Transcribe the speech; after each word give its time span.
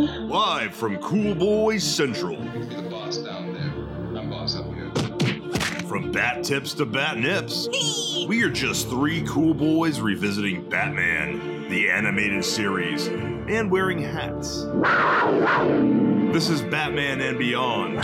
Live 0.00 0.74
from 0.74 0.96
Cool 0.98 1.34
Boys 1.34 1.84
Central. 1.84 2.36
Be 2.36 2.74
the 2.74 2.88
boss 2.88 3.18
down 3.18 3.52
there. 3.52 4.18
I'm 4.18 4.30
boss 4.30 4.56
up 4.56 4.64
here. 4.72 4.90
From 5.86 6.10
bat 6.10 6.42
tips 6.42 6.72
to 6.74 6.86
bat 6.86 7.18
nips, 7.18 7.68
we 8.26 8.42
are 8.42 8.48
just 8.48 8.88
three 8.88 9.22
cool 9.28 9.52
boys 9.52 10.00
revisiting 10.00 10.66
Batman, 10.70 11.68
the 11.68 11.90
animated 11.90 12.42
series, 12.46 13.08
and 13.08 13.70
wearing 13.70 14.00
hats. 14.02 14.64
This 16.32 16.48
is 16.48 16.62
Batman 16.62 17.20
and 17.20 17.38
Beyond, 17.38 17.98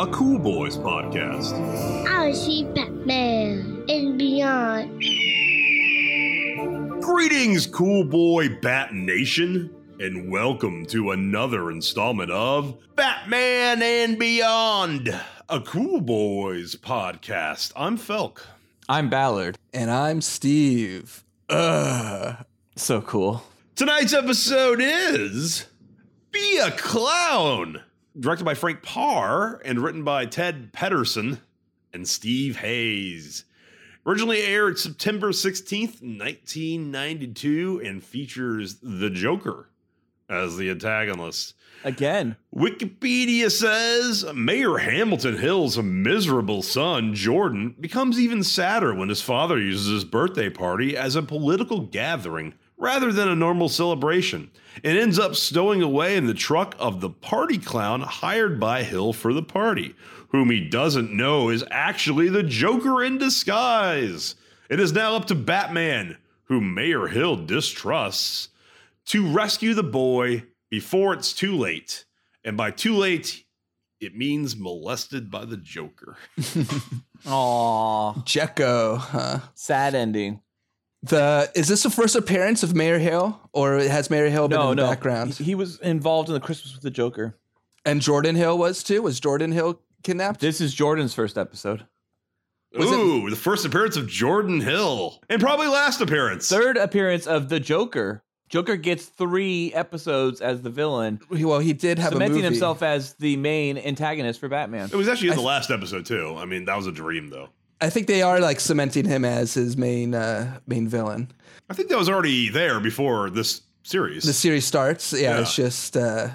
a 0.00 0.08
Cool 0.08 0.40
Boys 0.40 0.76
podcast. 0.76 1.52
I 2.08 2.32
see 2.32 2.64
Batman 2.64 3.84
and 3.88 4.18
beyond. 4.18 5.00
Greetings, 7.00 7.66
Cool 7.68 8.04
Boy 8.04 8.48
Bat 8.60 8.92
Nation, 8.94 9.70
and 10.00 10.30
welcome 10.30 10.86
to 10.86 11.10
another 11.10 11.72
installment 11.72 12.30
of 12.30 12.78
Batman 12.94 13.82
and 13.82 14.16
Beyond, 14.16 15.12
a 15.48 15.60
Cool 15.60 16.00
Boys 16.00 16.76
podcast. 16.76 17.72
I'm 17.74 17.98
Felk. 17.98 18.42
I'm 18.88 19.10
Ballard. 19.10 19.58
And 19.74 19.90
I'm 19.90 20.20
Steve. 20.20 21.24
Ugh. 21.48 22.36
So 22.76 23.00
cool. 23.00 23.42
Tonight's 23.74 24.12
episode 24.12 24.80
is 24.80 25.66
Be 26.30 26.58
a 26.58 26.70
Clown, 26.70 27.82
directed 28.18 28.44
by 28.44 28.54
Frank 28.54 28.82
Paur 28.84 29.60
and 29.64 29.80
written 29.80 30.04
by 30.04 30.26
Ted 30.26 30.72
Pedersen 30.72 31.40
and 31.92 32.06
Steve 32.06 32.58
Hayes. 32.58 33.44
Originally 34.06 34.42
aired 34.42 34.78
September 34.78 35.32
16th, 35.32 36.00
1992, 36.02 37.82
and 37.84 38.04
features 38.04 38.76
the 38.80 39.10
Joker 39.10 39.67
as 40.28 40.56
the 40.56 40.70
antagonist. 40.70 41.54
Again. 41.84 42.36
Wikipedia 42.54 43.50
says 43.50 44.24
Mayor 44.34 44.78
Hamilton 44.78 45.38
Hill's 45.38 45.78
miserable 45.78 46.62
son, 46.62 47.14
Jordan, 47.14 47.76
becomes 47.80 48.18
even 48.18 48.42
sadder 48.42 48.92
when 48.92 49.08
his 49.08 49.22
father 49.22 49.58
uses 49.58 49.86
his 49.86 50.04
birthday 50.04 50.50
party 50.50 50.96
as 50.96 51.14
a 51.14 51.22
political 51.22 51.80
gathering 51.80 52.54
rather 52.76 53.12
than 53.12 53.28
a 53.28 53.34
normal 53.34 53.68
celebration 53.68 54.50
and 54.84 54.96
ends 54.96 55.18
up 55.18 55.34
stowing 55.34 55.82
away 55.82 56.16
in 56.16 56.26
the 56.26 56.34
truck 56.34 56.74
of 56.78 57.00
the 57.00 57.10
party 57.10 57.58
clown 57.58 58.00
hired 58.00 58.58
by 58.60 58.82
Hill 58.82 59.12
for 59.12 59.32
the 59.32 59.42
party, 59.42 59.94
whom 60.28 60.50
he 60.50 60.60
doesn't 60.60 61.12
know 61.12 61.48
is 61.48 61.64
actually 61.70 62.28
the 62.28 62.42
Joker 62.42 63.02
in 63.02 63.18
disguise. 63.18 64.34
It 64.68 64.80
is 64.80 64.92
now 64.92 65.16
up 65.16 65.26
to 65.26 65.34
Batman, 65.34 66.16
who 66.44 66.60
Mayor 66.60 67.08
Hill 67.08 67.36
distrusts, 67.36 68.48
to 69.08 69.30
rescue 69.32 69.74
the 69.74 69.82
boy 69.82 70.44
before 70.70 71.12
it's 71.14 71.32
too 71.32 71.56
late. 71.56 72.04
And 72.44 72.56
by 72.56 72.70
too 72.70 72.94
late, 72.94 73.44
it 74.00 74.14
means 74.14 74.56
molested 74.56 75.30
by 75.30 75.44
the 75.44 75.56
Joker. 75.56 76.16
Aw. 77.26 78.14
Jekko, 78.24 78.96
huh? 78.98 79.38
Sad 79.54 79.94
ending. 79.94 80.40
The 81.02 81.50
is 81.54 81.68
this 81.68 81.84
the 81.84 81.90
first 81.90 82.16
appearance 82.16 82.62
of 82.62 82.74
Mayor 82.74 82.98
Hill, 82.98 83.38
or 83.52 83.74
has 83.78 84.10
Mayor 84.10 84.28
Hill 84.28 84.48
been 84.48 84.58
No, 84.58 84.70
in 84.72 84.76
the 84.76 84.82
no. 84.82 84.88
background? 84.88 85.34
He, 85.34 85.44
he 85.44 85.54
was 85.54 85.78
involved 85.80 86.28
in 86.28 86.34
the 86.34 86.40
Christmas 86.40 86.74
with 86.74 86.82
the 86.82 86.90
Joker. 86.90 87.36
and 87.84 88.00
Jordan 88.00 88.34
Hill 88.34 88.58
was 88.58 88.82
too. 88.82 89.02
Was 89.02 89.20
Jordan 89.20 89.52
Hill 89.52 89.80
kidnapped? 90.02 90.40
This 90.40 90.60
is 90.60 90.74
Jordan's 90.74 91.14
first 91.14 91.38
episode. 91.38 91.86
Was 92.76 92.90
it- 92.90 92.94
Ooh, 92.98 93.30
the 93.30 93.36
first 93.36 93.64
appearance 93.64 93.96
of 93.96 94.08
Jordan 94.08 94.60
Hill. 94.60 95.20
And 95.30 95.40
probably 95.40 95.68
last 95.68 96.00
appearance. 96.00 96.48
Third 96.48 96.76
appearance 96.76 97.26
of 97.28 97.48
the 97.48 97.60
Joker. 97.60 98.24
Joker 98.48 98.76
gets 98.76 99.04
three 99.06 99.72
episodes 99.74 100.40
as 100.40 100.62
the 100.62 100.70
villain, 100.70 101.20
well, 101.30 101.58
he 101.58 101.72
did 101.74 101.98
have 101.98 102.12
a 102.12 102.14
cementing 102.14 102.36
movie. 102.36 102.44
himself 102.46 102.82
as 102.82 103.12
the 103.14 103.36
main 103.36 103.76
antagonist 103.78 104.40
for 104.40 104.48
Batman. 104.48 104.88
It 104.92 104.96
was 104.96 105.06
actually 105.08 105.28
in 105.28 105.34
the 105.36 105.42
th- 105.42 105.46
last 105.46 105.70
episode, 105.70 106.06
too. 106.06 106.34
I 106.38 106.44
mean, 106.46 106.64
that 106.64 106.76
was 106.76 106.86
a 106.86 106.92
dream, 106.92 107.28
though. 107.28 107.48
I 107.80 107.90
think 107.90 108.06
they 108.06 108.22
are 108.22 108.40
like 108.40 108.58
cementing 108.60 109.04
him 109.04 109.24
as 109.24 109.54
his 109.54 109.76
main 109.76 110.14
uh, 110.14 110.58
main 110.66 110.88
villain. 110.88 111.30
I 111.70 111.74
think 111.74 111.90
that 111.90 111.98
was 111.98 112.08
already 112.08 112.48
there 112.48 112.80
before 112.80 113.30
this 113.30 113.60
series. 113.82 114.24
The 114.24 114.32
series 114.32 114.64
starts. 114.64 115.12
Yeah, 115.12 115.20
Yeah. 115.36 115.40
it's 115.42 115.54
just 115.54 115.96
uh, 115.96 116.28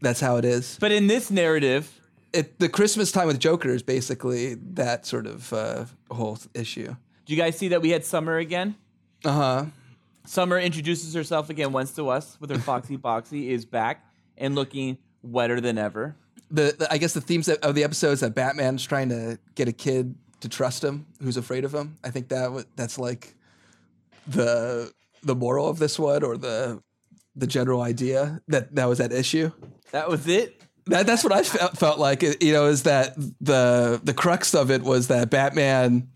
that's 0.00 0.20
how 0.20 0.36
it 0.36 0.44
is. 0.44 0.76
But 0.80 0.92
in 0.92 1.06
this 1.06 1.30
narrative, 1.30 1.98
It, 2.34 2.58
the 2.58 2.68
Christmas 2.68 3.10
time 3.12 3.26
with 3.28 3.38
Joker 3.38 3.70
is 3.70 3.82
basically 3.82 4.54
that 4.74 5.06
sort 5.06 5.26
of 5.26 5.52
uh, 5.52 5.84
whole 6.10 6.38
issue. 6.54 6.94
do 7.24 7.32
you 7.34 7.36
guys 7.40 7.56
see 7.56 7.68
that 7.68 7.80
we 7.80 7.90
had 7.90 8.04
Summer 8.04 8.36
again? 8.38 8.74
Uh 9.24 9.32
huh. 9.32 9.64
Summer 10.24 10.58
introduces 10.58 11.14
herself 11.14 11.50
again 11.50 11.72
once 11.72 11.92
to 11.92 12.08
us 12.08 12.36
with 12.40 12.50
her 12.50 12.58
Foxy 12.58 12.96
Boxy 12.96 13.48
is 13.48 13.64
back 13.64 14.06
and 14.38 14.54
looking 14.54 14.98
wetter 15.22 15.60
than 15.60 15.78
ever. 15.78 16.16
the, 16.50 16.74
the 16.78 16.92
I 16.92 16.98
guess 16.98 17.12
the 17.14 17.20
themes 17.20 17.48
of 17.48 17.74
the 17.74 17.84
episode 17.84 18.12
is 18.12 18.20
that 18.20 18.34
Batman's 18.34 18.84
trying 18.84 19.08
to 19.08 19.38
get 19.54 19.68
a 19.68 19.72
kid 19.72 20.14
to 20.40 20.48
trust 20.48 20.84
him 20.84 21.06
who's 21.22 21.36
afraid 21.36 21.64
of 21.64 21.74
him. 21.74 21.96
I 22.04 22.10
think 22.10 22.28
that 22.28 22.66
that's 22.76 22.98
like 22.98 23.34
the 24.26 24.92
the 25.22 25.34
moral 25.34 25.68
of 25.68 25.78
this 25.78 25.98
one 25.98 26.22
or 26.22 26.36
the 26.36 26.82
the 27.34 27.46
general 27.46 27.80
idea 27.80 28.40
that 28.48 28.74
that 28.74 28.86
was 28.88 29.00
at 29.00 29.12
issue. 29.12 29.50
That 29.92 30.08
was 30.08 30.26
it. 30.28 30.60
That 30.86 31.06
that's 31.06 31.24
what 31.24 31.32
I 31.32 31.42
felt, 31.42 31.78
felt 31.78 31.98
like. 31.98 32.22
You 32.22 32.52
know, 32.52 32.66
is 32.66 32.82
that 32.82 33.14
the 33.40 34.00
the 34.02 34.14
crux 34.14 34.54
of 34.54 34.70
it 34.70 34.82
was 34.82 35.08
that 35.08 35.30
Batman, 35.30 36.08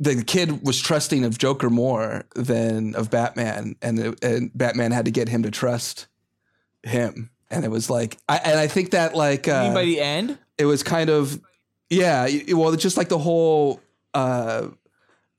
the 0.00 0.22
kid 0.24 0.64
was 0.64 0.80
trusting 0.80 1.24
of 1.24 1.38
Joker 1.38 1.70
more 1.70 2.24
than 2.34 2.94
of 2.94 3.10
Batman, 3.10 3.76
and 3.80 3.98
it, 3.98 4.24
and 4.24 4.50
Batman 4.56 4.92
had 4.92 5.04
to 5.04 5.10
get 5.10 5.28
him 5.28 5.42
to 5.44 5.50
trust 5.50 6.06
him. 6.82 7.30
And 7.50 7.64
it 7.64 7.70
was 7.70 7.88
like, 7.88 8.18
I, 8.28 8.38
and 8.38 8.58
I 8.58 8.66
think 8.66 8.90
that 8.90 9.14
like, 9.14 9.46
You 9.46 9.52
uh, 9.52 9.62
mean 9.64 9.74
by 9.74 9.84
the 9.84 10.00
end? 10.00 10.38
it 10.58 10.64
was 10.66 10.82
kind 10.82 11.10
of 11.10 11.40
yeah 11.90 12.24
y- 12.24 12.44
well 12.54 12.72
it's 12.72 12.82
just 12.82 12.96
like 12.96 13.08
the 13.08 13.18
whole 13.18 13.80
uh 14.14 14.68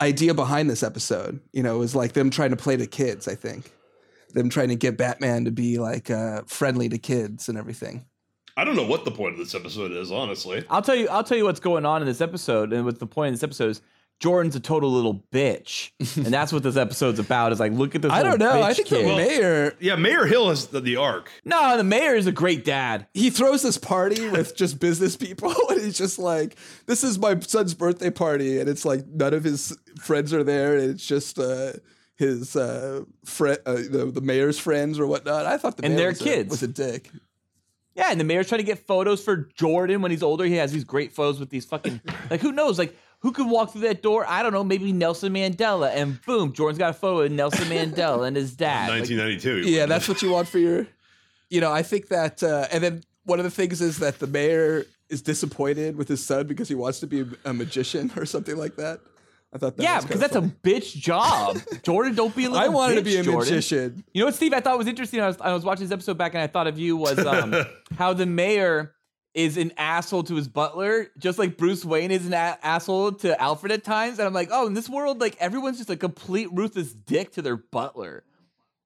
idea 0.01 0.33
behind 0.33 0.69
this 0.69 0.83
episode 0.83 1.39
you 1.53 1.63
know 1.63 1.75
it 1.75 1.79
was 1.79 1.95
like 1.95 2.11
them 2.13 2.29
trying 2.29 2.49
to 2.49 2.57
play 2.57 2.75
to 2.75 2.85
kids 2.85 3.27
i 3.27 3.33
think 3.33 3.71
them 4.33 4.49
trying 4.49 4.67
to 4.67 4.75
get 4.75 4.97
batman 4.97 5.45
to 5.45 5.51
be 5.51 5.79
like 5.79 6.09
uh 6.11 6.41
friendly 6.47 6.89
to 6.89 6.97
kids 6.97 7.47
and 7.49 7.57
everything 7.57 8.05
I 8.57 8.63
don't 8.63 8.75
know 8.77 8.85
what 8.85 9.03
the 9.05 9.11
point 9.11 9.33
of 9.33 9.39
this 9.39 9.53
episode 9.53 9.91
is, 9.91 10.13
honestly. 10.13 10.63
I'll 10.69 10.81
tell 10.81 10.95
you. 10.95 11.09
I'll 11.09 11.25
tell 11.25 11.37
you 11.37 11.43
what's 11.43 11.59
going 11.59 11.85
on 11.85 12.01
in 12.01 12.07
this 12.07 12.21
episode, 12.21 12.71
and 12.71 12.85
what 12.85 12.99
the 12.99 13.05
point 13.05 13.33
of 13.33 13.33
this 13.33 13.43
episode 13.43 13.71
is. 13.71 13.81
Jordan's 14.19 14.55
a 14.55 14.59
total 14.61 14.91
little 14.91 15.23
bitch, 15.31 15.91
and 16.15 16.27
that's 16.33 16.53
what 16.53 16.63
this 16.63 16.77
episode's 16.77 17.19
about. 17.19 17.51
Is 17.51 17.59
like, 17.59 17.73
look 17.73 17.95
at 17.95 18.01
this. 18.01 18.11
i 18.11 18.23
don't 18.23 18.39
little 18.39 18.55
know 18.57 18.61
i 18.63 18.73
think 18.73 18.87
kid. 18.87 19.05
the 19.05 19.15
mayor 19.15 19.75
Yeah, 19.79 19.95
Mayor 19.97 20.25
Hill 20.25 20.49
is 20.51 20.67
the, 20.67 20.79
the 20.79 20.95
arc. 20.95 21.29
No, 21.43 21.75
the 21.77 21.83
mayor 21.83 22.15
is 22.15 22.25
a 22.25 22.31
great 22.31 22.63
dad. 22.63 23.07
he 23.13 23.29
throws 23.29 23.61
this 23.61 23.77
party 23.77 24.29
with 24.29 24.55
just 24.55 24.79
business 24.79 25.17
people 25.17 25.53
and 25.69 25.81
he's 25.81 25.97
just 25.97 26.17
like 26.17 26.55
this 26.85 27.03
is 27.03 27.19
my 27.19 27.37
son's 27.41 27.73
birthday 27.73 28.09
party 28.09 28.59
and 28.59 28.69
it's 28.69 28.85
like 28.85 29.05
none 29.07 29.33
of 29.33 29.43
his 29.43 29.77
friends 30.01 30.33
are 30.33 30.43
there 30.43 30.77
and 30.77 30.91
it's 30.91 31.05
just 31.05 31.37
uh 31.37 31.73
his 32.15 32.55
uh 32.55 33.01
friend 33.25 33.57
uh, 33.65 33.73
the, 33.73 34.09
the 34.13 34.21
mayor's 34.21 34.57
friends 34.57 34.97
or 34.97 35.05
whatnot 35.07 35.45
i 35.45 35.57
thought 35.57 35.75
the 35.75 35.83
And 35.85 35.95
mayor 35.95 36.03
their 36.03 36.09
was 36.11 36.21
a- 36.21 36.23
kids. 36.23 36.49
was 36.51 36.63
a 36.63 36.67
dick 36.69 37.11
Yeah, 37.95 38.07
and 38.11 38.19
the 38.19 38.23
mayor's 38.25 38.47
trying 38.47 38.59
to 38.59 38.65
get 38.65 38.79
photos 38.87 39.23
for 39.23 39.49
Jordan 39.55 40.01
when 40.01 40.11
he's 40.11 40.21
older. 40.23 40.43
He 40.43 40.55
has 40.55 40.71
these 40.73 40.83
great 40.83 41.13
photos 41.13 41.39
with 41.39 41.49
these 41.49 41.63
fucking 41.65 42.01
like 42.29 42.41
who 42.41 42.51
knows 42.51 42.77
like 42.79 42.93
who 43.25 43.31
could 43.31 43.49
walk 43.49 43.71
through 43.71 43.81
that 43.81 44.03
door? 44.03 44.23
I 44.27 44.43
don't 44.43 44.53
know, 44.53 44.63
maybe 44.63 44.93
Nelson 44.93 45.33
Mandela. 45.33 45.89
And 45.95 46.21
boom, 46.21 46.53
Jordan's 46.53 46.77
got 46.77 46.91
a 46.91 46.93
photo 46.93 47.21
of 47.21 47.31
Nelson 47.31 47.65
Mandela 47.65 48.27
and 48.27 48.35
his 48.37 48.55
dad. 48.55 48.89
Like, 48.89 48.99
1992. 49.09 49.67
yeah 49.67 49.87
that's 49.87 50.07
what 50.07 50.21
you 50.21 50.29
want 50.29 50.47
for 50.47 50.59
your 50.59 50.85
you 51.49 51.59
know 51.59 51.71
i 51.71 51.81
think 51.81 52.09
that 52.09 52.43
uh 52.43 52.67
and 52.71 52.83
then 52.83 53.03
one 53.23 53.39
of 53.39 53.45
the 53.45 53.49
things 53.51 53.81
is 53.81 53.97
that 53.97 54.19
the 54.19 54.27
mayor 54.27 54.85
is 55.09 55.23
disappointed 55.23 55.95
with 55.95 56.07
his 56.07 56.23
son 56.23 56.45
because 56.45 56.67
he 56.67 56.75
wants 56.75 56.99
to 56.99 57.07
be 57.07 57.25
a 57.45 57.53
magician 57.53 58.11
or 58.15 58.25
something 58.25 58.57
like 58.57 58.75
that 58.75 58.99
i 59.53 59.57
thought 59.57 59.75
that 59.77 59.83
yeah, 59.83 59.95
was 59.97 60.05
because 60.05 60.21
kinda 60.21 60.39
that's 60.39 60.53
a 60.53 60.67
bitch 60.67 60.95
job. 60.95 61.57
Jordan, 61.83 62.13
don't 62.15 62.35
be 62.35 62.45
a 62.45 62.49
little 62.51 62.63
i 62.63 62.67
wanted 62.67 62.95
to 62.95 63.01
be 63.01 63.15
a 63.17 63.23
Jordan. 63.23 63.39
magician 63.39 64.03
You 64.13 64.21
know 64.21 64.27
what, 64.27 64.35
Steve? 64.35 64.53
I 64.53 64.59
thought 64.59 64.77
was 64.77 64.87
interesting. 64.87 65.21
I 65.21 65.27
was, 65.27 65.37
I 65.39 65.53
was 65.53 65.63
watching 65.63 65.85
this 65.85 65.93
episode 65.93 66.17
back, 66.17 66.33
and 66.33 66.41
I 66.41 66.47
thought 66.47 66.67
of 66.67 66.77
you 66.79 66.97
was 66.97 67.19
um, 67.19 67.53
how 67.97 68.13
the 68.13 68.25
mayor 68.25 68.94
is 69.35 69.57
an 69.57 69.73
asshole 69.77 70.23
to 70.23 70.35
his 70.35 70.47
butler, 70.47 71.11
just 71.19 71.37
like 71.37 71.57
Bruce 71.57 71.83
Wayne 71.85 72.09
is 72.09 72.25
an 72.25 72.33
a- 72.33 72.57
asshole 72.63 73.11
to 73.11 73.39
Alfred 73.39 73.71
at 73.73 73.83
times. 73.83 74.17
And 74.17 74.25
I'm 74.25 74.33
like, 74.33 74.49
oh, 74.51 74.65
in 74.65 74.73
this 74.73 74.89
world, 74.89 75.19
like 75.19 75.35
everyone's 75.39 75.77
just 75.77 75.89
a 75.89 75.97
complete 75.97 76.47
ruthless 76.53 76.93
dick 76.93 77.33
to 77.33 77.41
their 77.41 77.57
butler. 77.57 78.23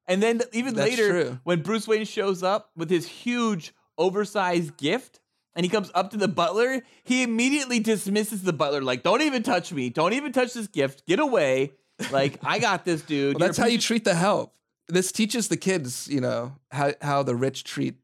And 0.08 0.24
then 0.24 0.42
even 0.52 0.74
That's 0.74 0.90
later, 0.90 1.10
true. 1.10 1.40
when 1.44 1.62
Bruce 1.62 1.88
Wayne 1.88 2.04
shows 2.04 2.42
up 2.42 2.72
with 2.76 2.90
his 2.90 3.08
huge, 3.08 3.74
oversized 3.98 4.76
gift. 4.76 5.20
And 5.56 5.66
he 5.66 5.70
comes 5.70 5.92
up 5.94 6.12
to 6.12 6.18
the 6.18 6.28
butler. 6.28 6.84
He 7.04 7.22
immediately 7.22 7.80
dismisses 7.80 8.44
the 8.44 8.54
butler, 8.54 8.82
like, 8.82 9.04
"Don't 9.04 9.22
even 9.24 9.44
touch 9.44 9.74
me! 9.74 9.90
Don't 9.90 10.14
even 10.14 10.32
touch 10.32 10.54
this 10.54 10.68
gift! 10.68 11.06
Get 11.06 11.20
away!" 11.20 11.74
Like, 12.12 12.40
I 12.44 12.60
got 12.60 12.86
this, 12.86 13.02
dude. 13.02 13.36
Well, 13.40 13.48
that's 13.48 13.58
how 13.58 13.66
you 13.66 13.78
treat 13.80 14.06
the 14.06 14.14
help. 14.14 14.54
This 14.88 15.12
teaches 15.12 15.50
the 15.50 15.58
kids, 15.58 16.08
you 16.08 16.22
know, 16.22 16.56
how 16.72 16.94
how 17.02 17.24
the 17.24 17.36
rich 17.36 17.64
treat 17.66 17.96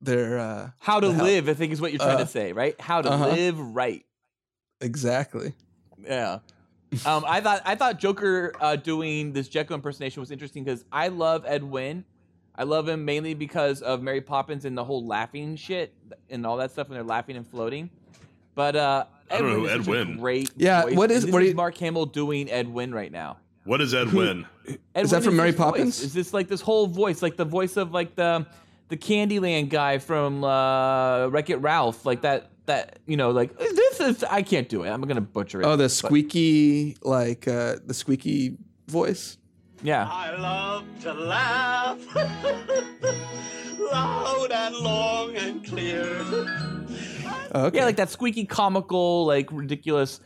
their 0.00 0.38
uh 0.38 0.70
How 0.78 1.00
to 1.00 1.08
the 1.08 1.14
help. 1.14 1.26
live, 1.26 1.48
I 1.48 1.54
think 1.54 1.72
is 1.72 1.80
what 1.80 1.92
you're 1.92 1.98
trying 1.98 2.16
Uh, 2.16 2.20
to 2.20 2.26
say, 2.26 2.52
right? 2.52 2.80
How 2.80 3.02
to 3.02 3.10
uh-huh. 3.10 3.28
live 3.30 3.58
right. 3.58 4.04
exactly. 4.80 5.54
Yeah. 6.04 6.38
Um, 7.04 7.24
I 7.26 7.40
thought 7.40 7.62
I 7.66 7.74
thought 7.74 7.98
Joker 7.98 8.52
uh, 8.60 8.76
doing 8.76 9.32
this 9.32 9.48
Jekko 9.48 9.74
impersonation 9.74 10.20
was 10.20 10.30
interesting 10.30 10.64
because 10.64 10.84
I 10.90 11.08
love 11.08 11.44
Ed 11.46 11.62
Wynn. 11.62 12.04
I 12.54 12.62
love 12.64 12.88
him 12.88 13.04
mainly 13.04 13.34
because 13.34 13.82
of 13.82 14.02
Mary 14.02 14.20
Poppins 14.20 14.64
and 14.64 14.76
the 14.76 14.82
whole 14.84 15.04
laughing 15.06 15.54
shit 15.56 15.92
and 16.30 16.46
all 16.46 16.56
that 16.56 16.70
stuff 16.72 16.88
when 16.88 16.96
they're 16.96 17.04
laughing 17.04 17.36
and 17.36 17.46
floating. 17.46 17.90
But 18.54 18.74
uh, 18.74 19.04
I 19.30 19.38
don't 19.38 19.48
know 19.50 19.54
who 19.56 19.64
is 19.66 19.72
Ed 19.72 19.78
such 19.78 19.86
a 19.86 19.90
Wynn. 19.90 20.16
Great. 20.18 20.50
Yeah, 20.56 20.82
voice, 20.82 20.96
what 20.96 21.10
is- 21.10 21.24
and 21.24 21.28
This 21.28 21.32
what 21.34 21.40
do 21.40 21.44
is 21.44 21.50
you- 21.50 21.56
Mark 21.56 21.76
Hamill 21.76 22.06
doing 22.06 22.50
Ed 22.50 22.68
Wynn 22.72 22.92
right 22.94 23.12
now? 23.12 23.36
What 23.64 23.80
is 23.82 23.92
Ed 23.94 24.12
Wynn? 24.12 24.46
Ed 24.94 25.04
Is 25.04 25.10
that 25.10 25.16
Wynn 25.18 25.24
from 25.24 25.36
Mary 25.36 25.48
his 25.50 25.56
voice. 25.56 25.64
Poppins? 25.66 26.02
Is 26.02 26.14
this 26.14 26.32
like 26.32 26.48
this 26.48 26.60
whole 26.62 26.86
voice, 26.86 27.20
like 27.22 27.36
the 27.36 27.44
voice 27.44 27.76
of 27.76 27.92
like 27.92 28.14
the 28.16 28.46
the 28.88 28.96
Candyland 28.96 29.68
guy 29.68 29.98
from 29.98 30.42
uh, 30.44 31.28
Wreck 31.28 31.50
It 31.50 31.56
Ralph, 31.56 32.04
like 32.06 32.22
that 32.22 32.50
that 32.66 32.98
you 33.06 33.16
know, 33.16 33.30
like 33.30 33.56
this 33.58 34.00
is 34.00 34.24
I 34.24 34.42
can't 34.42 34.68
do 34.68 34.82
it. 34.84 34.90
I'm 34.90 35.02
gonna 35.02 35.20
butcher 35.20 35.60
it. 35.60 35.66
Oh, 35.66 35.76
the 35.76 35.84
but- 35.84 35.90
squeaky, 35.90 36.96
like 37.02 37.46
uh, 37.48 37.76
the 37.84 37.94
squeaky 37.94 38.56
voice. 38.88 39.38
yeah. 39.82 40.08
I 40.10 40.36
love 40.36 40.84
to 41.02 41.12
laugh 41.14 41.98
loud 43.78 44.50
and 44.50 44.76
long 44.76 45.36
and 45.36 45.64
clear. 45.64 46.16
Oh, 47.54 47.66
okay. 47.66 47.78
Yeah, 47.78 47.84
like 47.84 47.96
that 47.96 48.10
squeaky, 48.10 48.44
comical, 48.44 49.24
like 49.26 49.50
ridiculous, 49.52 50.20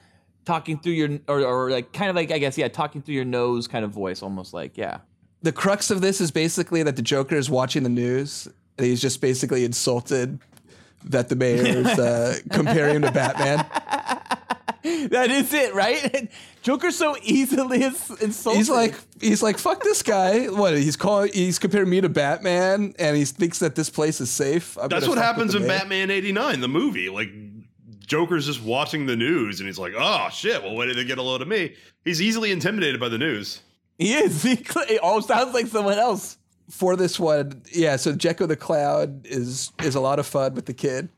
talking 0.44 0.79
through 0.79 0.93
your 0.93 1.19
or, 1.29 1.41
or 1.41 1.70
like 1.70 1.93
kind 1.93 2.11
of 2.11 2.17
like 2.17 2.31
I 2.31 2.38
guess 2.38 2.56
yeah, 2.59 2.69
talking 2.69 3.03
through 3.03 3.14
your 3.14 3.25
nose 3.25 3.69
kind 3.69 3.85
of 3.85 3.91
voice, 3.93 4.23
almost 4.23 4.53
like 4.55 4.76
yeah. 4.76 4.99
The 5.42 5.52
crux 5.52 5.90
of 5.90 6.00
this 6.00 6.20
is 6.20 6.30
basically 6.30 6.82
that 6.82 6.96
the 6.96 7.02
Joker 7.02 7.36
is 7.36 7.50
watching 7.50 7.82
the 7.82 7.88
news 7.88 8.48
and 8.78 8.86
he's 8.86 9.00
just 9.00 9.20
basically 9.20 9.64
insulted 9.64 10.38
that 11.04 11.28
the 11.28 11.36
mayor 11.36 11.64
is 11.64 11.86
uh, 11.86 12.38
comparing 12.52 12.96
him 12.96 13.02
to 13.02 13.10
Batman. 13.12 13.66
That 15.10 15.30
is 15.30 15.52
it, 15.52 15.74
right? 15.74 16.30
Joker's 16.62 16.96
so 16.96 17.16
easily 17.22 17.82
ins- 17.82 18.10
insulted. 18.20 18.58
He's 18.58 18.70
like, 18.70 18.94
he's 19.20 19.42
like, 19.42 19.58
fuck 19.58 19.82
this 19.82 20.02
guy. 20.02 20.46
What? 20.46 20.76
He's 20.76 20.96
calling, 20.96 21.32
he's 21.32 21.58
comparing 21.58 21.90
me 21.90 22.00
to 22.00 22.08
Batman, 22.08 22.94
and 22.98 23.16
he 23.16 23.24
thinks 23.24 23.58
that 23.60 23.74
this 23.74 23.90
place 23.90 24.20
is 24.20 24.30
safe. 24.30 24.76
I'm 24.78 24.88
That's 24.88 25.08
what 25.08 25.18
happens 25.18 25.54
in 25.54 25.62
mayor. 25.62 25.78
Batman 25.78 26.10
'89, 26.10 26.60
the 26.60 26.68
movie. 26.68 27.08
Like 27.10 27.30
Joker's 28.06 28.46
just 28.46 28.62
watching 28.62 29.06
the 29.06 29.16
news, 29.16 29.60
and 29.60 29.68
he's 29.68 29.78
like, 29.78 29.92
"Oh 29.96 30.28
shit! 30.32 30.62
Well, 30.62 30.74
when 30.74 30.88
did 30.88 30.96
they 30.96 31.04
get 31.04 31.18
a 31.18 31.22
load 31.22 31.42
of 31.42 31.48
me?" 31.48 31.74
He's 32.04 32.20
easily 32.20 32.50
intimidated 32.50 33.00
by 33.00 33.08
the 33.08 33.18
news. 33.18 33.60
He 33.98 34.14
is. 34.14 34.42
He 34.42 34.52
it 34.52 35.00
all 35.00 35.22
sounds 35.22 35.54
like 35.54 35.66
someone 35.66 35.98
else. 35.98 36.38
For 36.70 36.96
this 36.96 37.20
one, 37.20 37.62
yeah. 37.70 37.96
So 37.96 38.14
Jekko 38.14 38.48
the 38.48 38.56
Clown 38.56 39.22
is 39.24 39.72
is 39.82 39.94
a 39.94 40.00
lot 40.00 40.18
of 40.18 40.26
fun 40.26 40.54
with 40.54 40.64
the 40.66 40.72
kid, 40.72 41.10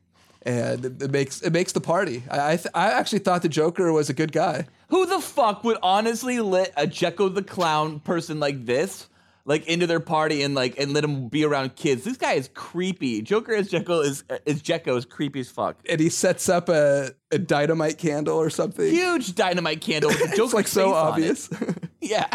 and 0.43 0.85
it, 0.85 1.03
it 1.03 1.11
makes 1.13 1.43
it 1.43 1.53
makes 1.53 1.73
the 1.73 1.81
party. 1.81 2.25
I 2.31 2.53
I, 2.53 2.57
th- 2.57 2.69
I 2.75 2.91
actually 2.91 3.21
thought 3.21 3.43
the 3.43 3.49
Joker 3.49 3.93
was 3.93 4.11
a 4.11 4.15
good 4.15 4.33
guy. 4.33 4.67
Who 4.89 5.07
the 5.07 5.21
fuck 5.21 5.63
would 5.63 5.77
honestly 5.83 6.41
let 6.41 6.73
a 6.77 6.87
Jekko 6.87 7.33
the 7.35 7.43
Clown 7.43 8.01
person 8.01 8.41
like 8.41 8.67
this? 8.67 9.09
Like 9.47 9.67
into 9.67 9.87
their 9.87 10.01
party 10.01 10.43
and 10.43 10.55
like 10.55 10.79
and 10.79 10.95
let 10.95 11.05
him 11.05 11.29
be 11.29 11.45
around 11.45 11.77
kids. 11.77 12.03
This 12.03 12.17
guy 12.17 12.33
is 12.33 12.49
creepy. 12.55 13.21
Joker 13.21 13.55
as 13.55 13.71
Jekko 13.71 14.03
is 14.03 14.25
is 14.47 14.63
Jekko 14.63 14.97
is 14.97 15.05
creepy 15.05 15.41
as 15.41 15.51
fuck. 15.51 15.77
And 15.89 16.01
he 16.01 16.09
sets 16.09 16.49
up 16.49 16.69
a, 16.71 17.11
a 17.31 17.39
dynamite 17.39 17.99
candle 17.99 18.39
or 18.39 18.49
something. 18.49 18.91
Huge 18.91 19.35
dynamite 19.35 19.83
candle 19.83 20.09
with 20.11 20.19
the 20.31 20.37
Joker 20.37 20.43
it's 20.45 20.55
like 20.55 20.67
so 20.69 20.87
face 20.87 20.95
on 20.95 21.07
it. 21.07 21.11
obvious. 21.13 21.51
Yeah. 22.01 22.27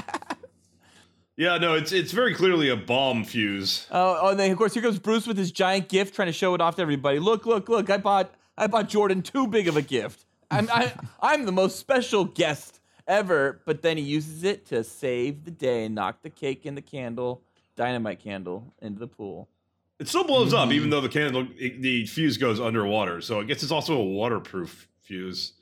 Yeah, 1.39 1.57
no, 1.57 1.73
it's 1.73 1.93
it's 1.93 2.11
very 2.11 2.33
clearly 2.35 2.67
a 2.67 2.75
bomb 2.75 3.23
fuse. 3.23 3.87
Oh, 3.91 4.19
oh, 4.23 4.29
and 4.31 4.39
then 4.39 4.51
of 4.51 4.57
course 4.57 4.73
here 4.73 4.83
comes 4.83 4.99
Bruce 4.99 5.25
with 5.25 5.37
his 5.37 5.53
giant 5.53 5.87
gift, 5.87 6.13
trying 6.13 6.25
to 6.25 6.33
show 6.33 6.53
it 6.53 6.59
off 6.59 6.75
to 6.75 6.81
everybody. 6.81 7.17
Look, 7.17 7.45
look, 7.45 7.69
look! 7.69 7.89
I 7.89 7.95
bought 7.95 8.33
I 8.57 8.67
bought 8.67 8.89
Jordan 8.89 9.21
too 9.21 9.47
big 9.47 9.69
of 9.69 9.77
a 9.77 9.81
gift. 9.81 10.25
I'm 10.51 10.69
I, 10.69 10.91
I'm 11.21 11.45
the 11.45 11.53
most 11.53 11.79
special 11.79 12.25
guest 12.25 12.81
ever. 13.07 13.61
But 13.65 13.81
then 13.83 13.95
he 13.95 14.03
uses 14.03 14.43
it 14.43 14.65
to 14.65 14.83
save 14.83 15.45
the 15.45 15.51
day 15.51 15.85
and 15.85 15.95
knock 15.95 16.23
the 16.23 16.29
cake 16.29 16.65
and 16.65 16.75
the 16.75 16.81
candle, 16.81 17.41
dynamite 17.77 18.19
candle, 18.19 18.73
into 18.81 18.99
the 18.99 19.07
pool. 19.07 19.47
It 19.97 20.09
still 20.09 20.25
blows 20.25 20.51
Mm-hmm. 20.51 20.67
up, 20.67 20.73
even 20.73 20.89
though 20.89 20.99
the 20.99 21.07
candle, 21.07 21.47
the 21.57 22.05
fuse 22.05 22.35
goes 22.35 22.59
underwater. 22.59 23.21
So 23.21 23.39
I 23.39 23.45
guess 23.45 23.63
it's 23.63 23.71
also 23.71 23.95
a 23.95 24.03
waterproof 24.03 24.89
fuse. 25.03 25.53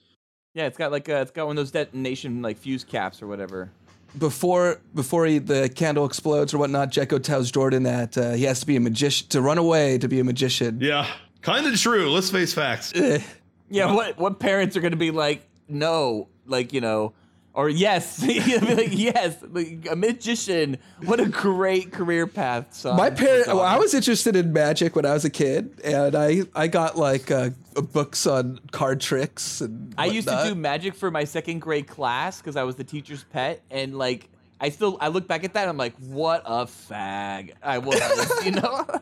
Yeah, 0.56 0.66
it's 0.66 0.78
got 0.78 0.92
like 0.92 1.08
a, 1.08 1.22
it's 1.22 1.30
got 1.30 1.46
one 1.46 1.56
of 1.56 1.62
those 1.62 1.70
detonation 1.72 2.42
like 2.42 2.58
fuse 2.58 2.84
caps 2.84 3.22
or 3.22 3.28
whatever. 3.28 3.70
Before 4.18 4.80
before 4.94 5.26
he, 5.26 5.40
the 5.40 5.70
candle 5.70 6.06
explodes 6.06 6.54
or 6.54 6.58
whatnot, 6.58 6.92
Jekko 6.92 7.22
tells 7.22 7.52
Jordan 7.52 7.84
that 7.84 8.18
uh, 8.18 8.32
he 8.32 8.44
has 8.44 8.60
to 8.62 8.66
be 8.66 8.76
a 8.76 8.80
magician 8.80 9.28
to 9.30 9.42
run 9.42 9.58
away 9.58 9.98
to 9.98 10.08
be 10.08 10.20
a 10.20 10.24
magician. 10.24 10.80
Yeah, 10.82 11.08
kind 11.42 11.66
of 11.68 11.80
true. 11.80 12.10
Let's 12.10 12.30
face 12.32 12.54
facts. 12.54 12.94
Eh. 12.96 13.22
Yeah, 13.70 13.94
what 13.94 14.18
what 14.18 14.40
parents 14.40 14.78
are 14.78 14.82
gonna 14.82 14.96
be 14.96 15.12
like? 15.12 15.42
No, 15.68 16.30
like 16.46 16.74
you 16.74 16.82
know, 16.82 17.14
or 17.58 17.70
yes, 17.70 18.22
like 18.22 18.90
yes, 18.92 19.36
like, 19.50 19.88
a 19.90 19.96
magician. 19.96 20.78
What 21.04 21.20
a 21.20 21.28
great 21.28 21.92
career 21.92 22.28
path, 22.28 22.76
son. 22.76 22.96
My 22.96 23.10
parent, 23.10 23.48
Daughter. 23.48 23.58
well, 23.58 23.66
I 23.66 23.78
was 23.80 23.96
interested 23.96 24.36
in 24.36 24.54
magic 24.54 24.96
when 24.96 25.08
I 25.08 25.14
was 25.14 25.26
a 25.26 25.32
kid, 25.32 25.82
and 25.84 26.16
I 26.16 26.44
I 26.54 26.68
got 26.68 26.98
like 26.98 27.32
uh, 27.32 27.50
books 27.92 28.28
on 28.28 28.60
card 28.72 29.02
tricks 29.02 29.60
and. 29.60 29.94
I 29.98 30.06
used 30.06 30.28
to 30.28 30.44
do 30.46 30.54
magic 30.54 30.94
for 30.94 31.10
my 31.10 31.24
second 31.24 31.60
grade 31.60 31.88
class 31.88 32.40
because 32.40 32.56
I 32.56 32.64
was 32.64 32.76
the 32.76 32.84
teacher's 32.84 33.24
pet, 33.24 33.64
and 33.72 33.98
like 33.98 34.30
I 34.62 34.70
still 34.70 35.00
I 35.02 35.08
look 35.08 35.28
back 35.28 35.44
at 35.44 35.54
that, 35.54 35.62
and 35.62 35.72
I'm 35.72 35.78
like, 35.78 35.96
what 35.98 36.44
a 36.46 36.66
fag 36.66 37.54
I 37.64 37.80
was, 37.80 38.46
you 38.46 38.52
know. 38.52 38.86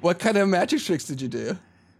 What 0.00 0.18
kind 0.18 0.38
of 0.38 0.48
magic 0.48 0.80
tricks 0.80 1.04
did 1.04 1.20
you 1.20 1.28
do? 1.28 1.58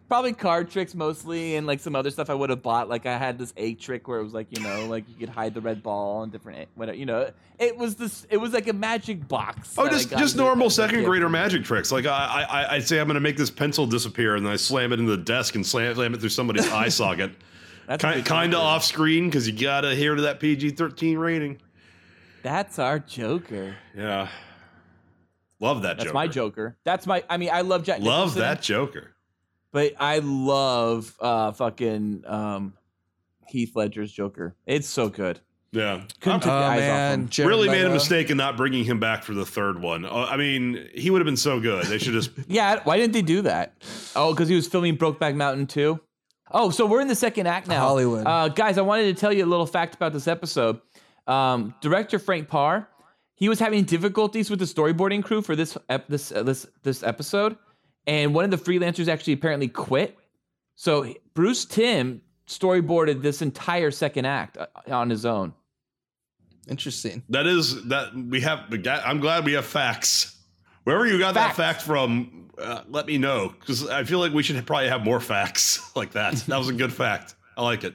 Probably 0.09 0.33
card 0.33 0.71
tricks 0.71 0.95
mostly, 0.95 1.57
and 1.57 1.67
like 1.67 1.81
some 1.81 1.95
other 1.95 2.11
stuff 2.11 2.31
I 2.31 2.35
would 2.35 2.49
have 2.49 2.63
bought. 2.63 2.89
Like 2.89 3.05
I 3.05 3.19
had 3.19 3.39
this 3.39 3.53
egg 3.59 3.79
trick 3.79 4.09
where 4.09 4.19
it 4.19 4.25
was 4.25 4.33
like 4.33 4.47
you 4.57 4.65
know, 4.65 4.87
like 4.87 5.05
you 5.07 5.15
could 5.15 5.29
hide 5.29 5.53
the 5.53 5.61
red 5.61 5.83
ball 5.83 6.23
and 6.23 6.33
different, 6.33 6.61
egg- 6.61 6.69
whatever. 6.77 6.97
You 6.97 7.05
know, 7.05 7.31
it 7.59 7.77
was 7.77 7.97
this. 7.97 8.27
It 8.31 8.39
was 8.39 8.55
like 8.55 8.69
a 8.69 8.73
magic 8.73 9.29
box. 9.29 9.75
Oh, 9.77 9.87
just 9.87 10.09
just 10.11 10.35
normal 10.35 10.71
second 10.71 11.05
grader 11.05 11.29
magic 11.29 11.63
tricks. 11.63 11.93
Like 11.93 12.07
I 12.07 12.47
I 12.49 12.75
I'd 12.77 12.89
say 12.89 13.01
I'm 13.01 13.07
gonna 13.07 13.21
make 13.21 13.37
this 13.37 13.51
pencil 13.51 13.87
disappear, 13.87 14.35
and 14.37 14.47
then 14.47 14.53
I 14.53 14.57
slam 14.57 14.95
it 14.95 14.99
into 14.99 15.15
the 15.15 15.23
desk 15.23 15.57
and 15.57 15.67
slam, 15.67 15.95
slam 15.95 16.15
it 16.15 16.21
through 16.21 16.31
somebody's 16.31 16.67
eye 16.73 16.89
socket. 16.89 17.33
That's 17.87 18.03
kind, 18.03 18.25
kind 18.25 18.55
of 18.55 18.61
off 18.61 18.85
screen 18.85 19.27
because 19.27 19.47
you 19.47 19.59
gotta 19.59 19.89
adhere 19.89 20.15
to 20.15 20.23
that 20.23 20.41
PG-13 20.41 21.19
rating. 21.19 21.59
That's 22.43 22.79
our 22.79 22.99
Joker. 22.99 23.77
Yeah, 23.95 24.29
love 25.61 25.83
that. 25.83 25.99
That's 25.99 26.05
Joker. 26.05 26.15
my 26.15 26.29
Joker. 26.29 26.77
That's 26.85 27.07
my. 27.07 27.25
I 27.29 27.37
mean, 27.37 27.51
I 27.53 27.61
love 27.61 27.83
Jack. 27.83 28.01
Love 28.01 28.37
Nicholson, 28.37 28.41
that 28.41 28.63
Joker. 28.63 29.15
But 29.73 29.95
I 29.99 30.19
love 30.21 31.15
uh 31.21 31.53
fucking 31.53 32.25
um 32.27 32.75
Heath 33.49 33.75
Ledger's 33.77 34.13
Joker. 34.13 34.55
It's 34.67 34.89
so 34.89 35.09
good. 35.09 35.41
Yeah, 35.71 36.05
Couldn't 36.21 36.41
take 36.41 36.51
Oh 36.51 36.59
the 36.59 36.65
eyes 36.65 36.79
off 36.81 36.87
man, 36.87 37.21
him. 37.21 37.29
Jared 37.29 37.49
really 37.51 37.69
made 37.69 37.85
a 37.85 37.91
mistake 37.91 38.31
in 38.31 38.39
not 38.39 38.57
bringing 38.57 38.85
him 38.85 38.99
back 38.99 39.23
for 39.23 39.35
the 39.35 39.45
third 39.45 39.83
one. 39.83 40.07
Uh, 40.07 40.27
I 40.31 40.39
mean, 40.39 40.89
he 40.95 41.11
would 41.11 41.21
have 41.21 41.27
been 41.27 41.37
so 41.37 41.61
good. 41.61 41.85
They 41.85 41.99
should 41.99 42.15
just 42.15 42.31
Yeah, 42.49 42.81
why 42.85 42.97
didn't 42.97 43.13
they 43.13 43.21
do 43.21 43.43
that? 43.43 43.75
Oh, 44.17 44.33
because 44.33 44.49
he 44.49 44.55
was 44.55 44.67
filming 44.67 44.97
Brokeback 44.97 45.35
Mountain 45.35 45.67
too. 45.67 46.01
Oh, 46.51 46.71
so 46.71 46.87
we're 46.87 47.03
in 47.03 47.09
the 47.09 47.15
second 47.15 47.49
act 47.49 47.69
now. 47.69 47.81
Hollywood. 47.81 48.27
Uh, 48.27 48.49
guys, 48.49 48.79
I 48.79 48.81
wanted 48.81 49.15
to 49.15 49.21
tell 49.21 49.31
you 49.31 49.45
a 49.45 49.47
little 49.47 49.67
fact 49.67 49.95
about 49.95 50.15
this 50.15 50.27
episode. 50.27 50.81
Um, 51.27 51.75
director 51.83 52.19
Frank 52.19 52.49
Paur, 52.49 52.89
he 53.35 53.51
was 53.51 53.59
having 53.61 53.85
difficulties 53.85 54.49
with 54.49 54.61
the 54.61 54.65
storyboarding 54.65 55.23
crew 55.23 55.43
for 55.43 55.55
this 55.55 55.77
ep- 55.91 56.09
this 56.09 56.33
uh, 56.33 56.43
this 56.43 56.67
this 56.83 57.03
episode, 57.03 57.59
and 58.09 58.35
one 58.35 58.45
of 58.45 58.51
the 58.51 58.57
freelancers 58.57 59.07
actually 59.07 59.35
apparently 59.35 59.69
quit. 59.69 60.19
So 60.75 61.15
Bruce 61.35 61.65
Timm 61.65 62.23
storyboarded 62.49 63.23
this 63.23 63.43
entire 63.43 63.91
second 63.93 64.25
act 64.25 64.57
uh, 64.57 64.67
on 64.89 65.11
his 65.11 65.25
own. 65.27 65.53
Interesting. 66.69 67.23
that 67.31 67.47
is 67.47 67.85
that 67.89 68.15
we 68.15 68.41
have. 68.43 68.61
I'm 68.87 69.21
glad 69.21 69.45
we 69.45 69.53
have 69.53 69.65
facts. 69.65 70.37
Wherever 70.85 71.07
you 71.07 71.19
got 71.19 71.35
Facts. 71.35 71.57
that 71.57 71.63
fact 71.63 71.83
from, 71.83 72.51
uh, 72.59 72.83
let 72.89 73.07
me 73.07 73.19
know 73.19 73.55
because 73.61 73.87
I 73.89 74.05
feel 74.05 74.19
like 74.21 74.33
we 74.33 74.43
should 74.43 74.67
probably 74.67 74.89
have 74.89 75.05
more 75.05 75.21
facts 75.21 75.91
like 75.97 76.13
that. 76.13 76.35
That 76.49 76.59
was 76.59 76.69
a 76.71 76.73
good 76.75 76.93
fact. 76.93 77.35
I 77.57 77.63
like 77.63 77.85
it. 77.85 77.95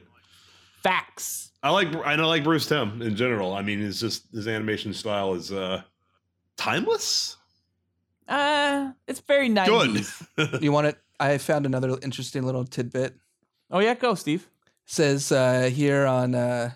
Facts. 0.83 1.51
I 1.63 1.69
like 1.71 1.87
I 2.05 2.15
know 2.15 2.27
like 2.27 2.43
Bruce 2.43 2.67
Timm 2.67 3.01
in 3.01 3.15
general. 3.15 3.53
I 3.53 3.61
mean, 3.63 3.81
it's 3.81 3.99
just 3.99 4.31
his 4.31 4.47
animation 4.47 4.93
style 4.93 5.33
is 5.33 5.51
uh 5.51 5.81
timeless. 6.57 7.37
Uh, 8.27 8.91
it's 9.07 9.19
very 9.21 9.49
nice. 9.49 9.67
Good. 10.35 10.61
You 10.63 10.71
want 10.71 10.87
it? 10.87 10.97
I 11.19 11.37
found 11.37 11.65
another 11.65 11.97
interesting 12.01 12.43
little 12.43 12.65
tidbit. 12.65 13.15
Oh 13.71 13.79
yeah, 13.79 13.93
go 13.93 14.15
Steve. 14.15 14.49
says 14.85 15.31
uh, 15.31 15.69
here 15.73 16.05
on 16.05 16.35
uh, 16.35 16.71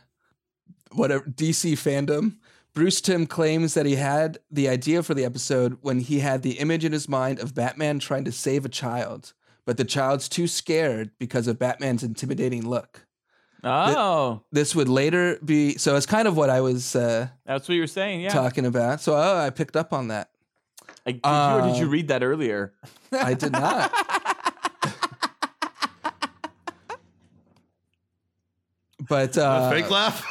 whatever 0.92 1.24
DC 1.25 1.74
fandom. 1.74 2.38
Bruce 2.74 3.01
Timm 3.01 3.25
claims 3.25 3.74
that 3.74 3.88
he 3.88 3.96
had 3.96 4.38
the 4.51 4.70
idea 4.70 5.01
for 5.01 5.16
the 5.16 5.25
episode 5.25 5.80
when 5.82 6.00
he 6.00 6.20
had 6.20 6.44
the 6.44 6.60
image 6.60 6.86
in 6.86 6.92
his 6.92 7.10
mind 7.10 7.39
of 7.39 7.56
Batman 7.56 7.98
trying 7.98 8.24
to 8.25 8.32
save 8.32 8.66
a 8.66 8.70
child, 8.70 9.34
but 9.66 9.77
the 9.77 9.84
child's 9.86 10.30
too 10.30 10.46
scared 10.48 11.10
because 11.18 11.48
of 11.48 11.58
Batman's 11.58 12.04
intimidating 12.04 12.68
look. 12.70 13.08
Oh, 13.63 14.44
This 14.51 14.75
would 14.75 14.88
later 14.89 15.39
be 15.44 15.77
so. 15.77 15.96
It's 15.96 16.06
kind 16.06 16.27
of 16.27 16.38
what 16.38 16.51
I 16.51 16.62
was 16.62 16.96
uh, 16.96 17.27
that's 17.46 17.68
what 17.68 17.74
you 17.75 17.82
were 17.82 17.88
saying. 17.88 18.22
Yeah. 18.22 18.30
talking 18.30 18.66
about. 18.66 19.01
So 19.01 19.16
oh, 19.16 19.38
I 19.38 19.50
picked 19.50 19.75
up 19.75 19.92
on 19.92 20.10
that. 20.10 20.30
Like, 21.08 21.22
did 21.22 21.30
you 21.30 21.34
or 21.34 21.62
did 21.62 21.78
you 21.78 21.86
Um, 21.86 21.92
read 21.92 22.08
that 22.10 22.22
earlier? 22.22 22.74
I 23.14 23.34
did 23.34 23.54
not. 23.54 23.92
but 29.08 29.38
uh, 29.38 29.70
a 29.72 29.76
fake 29.76 29.90
laugh? 29.90 30.26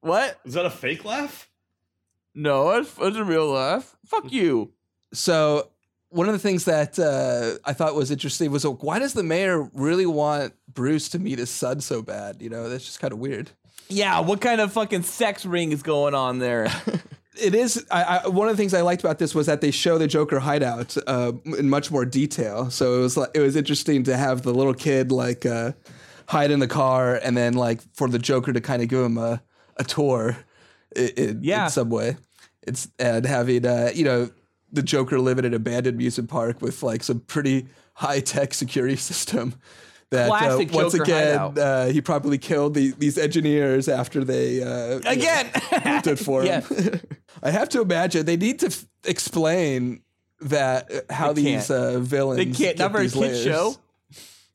What? 0.00 0.38
Is 0.44 0.54
that 0.54 0.66
a 0.66 0.70
fake 0.70 1.04
laugh? 1.04 1.48
No, 2.34 2.70
it's, 2.72 2.92
it's 3.00 3.16
a 3.16 3.24
real 3.24 3.46
laugh. 3.46 3.96
Fuck 4.06 4.32
you. 4.32 4.72
So 5.12 5.68
one 6.08 6.26
of 6.28 6.32
the 6.32 6.38
things 6.40 6.64
that 6.64 6.98
uh, 6.98 7.58
I 7.64 7.72
thought 7.74 7.94
was 7.94 8.10
interesting 8.10 8.50
was 8.50 8.64
uh, 8.64 8.72
why 8.72 8.98
does 8.98 9.14
the 9.14 9.22
mayor 9.22 9.70
really 9.72 10.06
want 10.06 10.54
Bruce 10.72 11.08
to 11.10 11.18
meet 11.18 11.38
his 11.38 11.50
son 11.50 11.80
so 11.80 12.02
bad? 12.02 12.42
You 12.42 12.50
know, 12.50 12.68
that's 12.68 12.84
just 12.84 13.00
kind 13.00 13.12
of 13.12 13.18
weird. 13.20 13.50
Yeah, 13.88 14.20
what 14.20 14.40
kind 14.40 14.60
of 14.60 14.72
fucking 14.72 15.02
sex 15.04 15.46
ring 15.46 15.70
is 15.70 15.82
going 15.82 16.14
on 16.14 16.38
there? 16.38 16.68
It 17.40 17.54
is. 17.54 17.84
I, 17.90 18.20
I, 18.24 18.28
one 18.28 18.48
of 18.48 18.56
the 18.56 18.60
things 18.60 18.74
I 18.74 18.82
liked 18.82 19.02
about 19.02 19.18
this 19.18 19.34
was 19.34 19.46
that 19.46 19.60
they 19.60 19.70
show 19.70 19.98
the 19.98 20.06
Joker 20.06 20.38
hideout 20.38 20.96
uh, 21.06 21.32
in 21.58 21.68
much 21.68 21.90
more 21.90 22.04
detail. 22.04 22.70
So 22.70 22.98
it 22.98 23.00
was 23.00 23.16
like, 23.16 23.30
it 23.34 23.40
was 23.40 23.56
interesting 23.56 24.04
to 24.04 24.16
have 24.16 24.42
the 24.42 24.54
little 24.54 24.74
kid 24.74 25.10
like 25.10 25.44
uh, 25.44 25.72
hide 26.28 26.50
in 26.50 26.60
the 26.60 26.68
car, 26.68 27.16
and 27.22 27.36
then 27.36 27.54
like 27.54 27.80
for 27.94 28.08
the 28.08 28.18
Joker 28.18 28.52
to 28.52 28.60
kind 28.60 28.82
of 28.82 28.88
give 28.88 29.00
him 29.04 29.18
a, 29.18 29.42
a 29.76 29.84
tour 29.84 30.36
in, 30.94 31.08
in, 31.16 31.40
Yeah. 31.42 31.64
in 31.64 31.70
some 31.70 31.90
way. 31.90 32.16
It's 32.62 32.88
and 32.98 33.26
having 33.26 33.66
uh, 33.66 33.90
you 33.94 34.04
know 34.04 34.30
the 34.72 34.82
Joker 34.82 35.18
live 35.20 35.38
in 35.38 35.44
an 35.44 35.54
abandoned 35.54 35.96
amusement 35.96 36.30
park 36.30 36.62
with 36.62 36.82
like 36.82 37.02
some 37.02 37.20
pretty 37.20 37.66
high 37.94 38.20
tech 38.20 38.54
security 38.54 38.96
system. 39.10 39.54
That 40.14 40.30
uh, 40.30 40.64
once 40.72 40.94
again 40.94 41.38
uh, 41.58 41.86
he 41.88 42.00
probably 42.00 42.38
killed 42.38 42.74
the, 42.74 42.92
these 42.98 43.18
engineers 43.18 43.88
after 43.88 44.24
they 44.24 44.62
uh, 44.62 44.94
you 44.96 45.00
know, 45.04 45.10
Again. 45.10 45.50
did 46.02 46.18
for 46.18 46.42
him. 46.42 46.62
I 47.42 47.50
have 47.50 47.68
to 47.70 47.80
imagine 47.82 48.24
they 48.26 48.36
need 48.36 48.60
to 48.60 48.66
f- 48.66 48.86
explain 49.04 50.02
that 50.40 50.90
uh, 50.92 51.12
how 51.12 51.32
They 51.32 51.42
these 51.42 51.70
uh, 51.70 51.98
villains 52.00 52.38
They 52.38 52.44
can't 52.46 52.58
get 52.58 52.78
never 52.78 52.98
a 52.98 53.08
kid 53.08 53.42
show. 53.42 53.76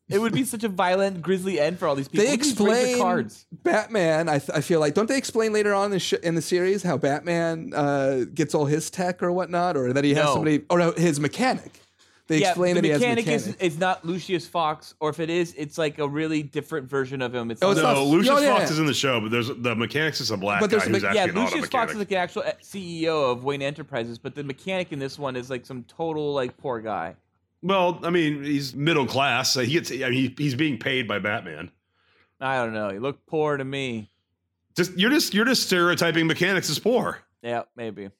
It 0.07 0.19
would 0.19 0.33
be 0.33 0.43
such 0.43 0.63
a 0.63 0.69
violent, 0.69 1.21
grisly 1.21 1.59
end 1.59 1.77
for 1.77 1.87
all 1.87 1.93
these 1.95 2.07
people. 2.07 2.25
They 2.25 2.31
Look 2.31 2.39
at 2.41 2.45
these 2.45 2.59
razor 2.59 2.71
explain 2.79 2.97
cards. 2.99 3.45
Batman. 3.51 4.27
I, 4.27 4.39
th- 4.39 4.49
I 4.57 4.61
feel 4.61 4.79
like 4.79 4.95
don't 4.95 5.05
they 5.07 5.17
explain 5.19 5.53
later 5.53 5.71
on 5.71 5.85
in 5.85 5.91
the, 5.91 5.99
sh- 5.99 6.13
in 6.13 6.33
the 6.33 6.41
series 6.41 6.81
how 6.81 6.97
Batman 6.97 7.73
uh, 7.75 8.25
gets 8.33 8.55
all 8.55 8.65
his 8.65 8.89
tech 8.89 9.21
or 9.21 9.31
whatnot, 9.31 9.77
or 9.77 9.93
that 9.93 10.03
he 10.03 10.15
has 10.15 10.25
No. 10.25 10.33
somebody 10.33 10.63
or 10.69 10.79
no, 10.79 10.91
his 10.93 11.19
mechanic. 11.19 11.79
They 12.29 12.37
Yeah, 12.41 12.49
explain 12.49 12.75
the 12.75 12.81
that 12.81 12.85
he 12.85 12.91
has 12.91 13.01
a 13.01 13.05
mechanic 13.07 13.25
mechanic. 13.25 13.55
is, 13.61 13.73
is 13.73 13.79
not 13.79 14.05
Lucius 14.05 14.47
Fox, 14.47 14.93
or 14.99 15.09
if 15.09 15.19
it 15.19 15.31
is, 15.31 15.55
it's 15.57 15.79
like 15.79 15.97
a 15.97 16.07
really 16.07 16.43
different 16.43 16.87
version 16.87 17.23
of 17.23 17.33
him. 17.33 17.49
It's 17.49 17.61
Oh, 17.63 17.71
it's 17.71 17.81
no, 17.81 17.95
not- 17.95 18.03
Lucius 18.03 18.37
oh, 18.37 18.39
yeah, 18.39 18.51
Fox 18.51 18.65
yeah. 18.69 18.73
is 18.73 18.79
in 18.79 18.85
the 18.85 18.93
show, 18.93 19.19
but 19.19 19.31
there's 19.31 19.47
the 19.47 19.75
mechanics 19.75 20.21
is 20.21 20.29
a 20.29 20.37
black 20.37 20.59
But 20.61 20.69
guy 20.69 20.77
there's 20.77 20.83
who's 20.89 21.01
me- 21.01 21.07
actually 21.09 21.17
yeah, 21.17 21.23
an 21.25 21.29
auto 21.31 21.55
Lucius 21.55 21.69
Fox 21.69 21.91
is 21.93 21.97
like 21.97 22.11
an 22.11 22.17
actual 22.17 22.43
uh, 22.43 22.51
CEO 22.61 23.31
of 23.31 23.43
Wayne 23.43 23.63
Enterprises, 23.63 24.19
but 24.19 24.35
the 24.35 24.43
mechanic 24.43 24.91
in 24.91 24.99
this 24.99 25.17
one 25.17 25.35
is 25.35 25.49
like 25.49 25.65
some 25.65 25.83
total 25.85 26.31
like 26.33 26.55
poor 26.57 26.79
guy. 26.79 27.15
Well, 27.63 27.99
I 28.03 28.11
mean, 28.11 28.43
he's 28.43 28.75
middle 28.75 29.07
class. 29.07 29.51
So 29.51 29.61
he 29.61 29.73
gets. 29.73 29.91
I 29.91 29.95
mean, 29.95 30.13
he, 30.13 30.35
he's 30.37 30.53
being 30.55 30.77
paid 30.77 31.07
by 31.07 31.17
Batman. 31.17 31.71
I 32.39 32.57
don't 32.63 32.73
know. 32.73 32.89
He 32.89 32.99
looked 32.99 33.25
poor 33.25 33.57
to 33.57 33.65
me. 33.65 34.11
Just 34.77 34.95
you're 34.97 35.09
just 35.09 35.33
you're 35.33 35.45
just 35.45 35.63
stereotyping 35.63 36.27
mechanics 36.27 36.69
as 36.69 36.77
poor. 36.77 37.19
Yeah, 37.41 37.63
maybe. 37.75 38.11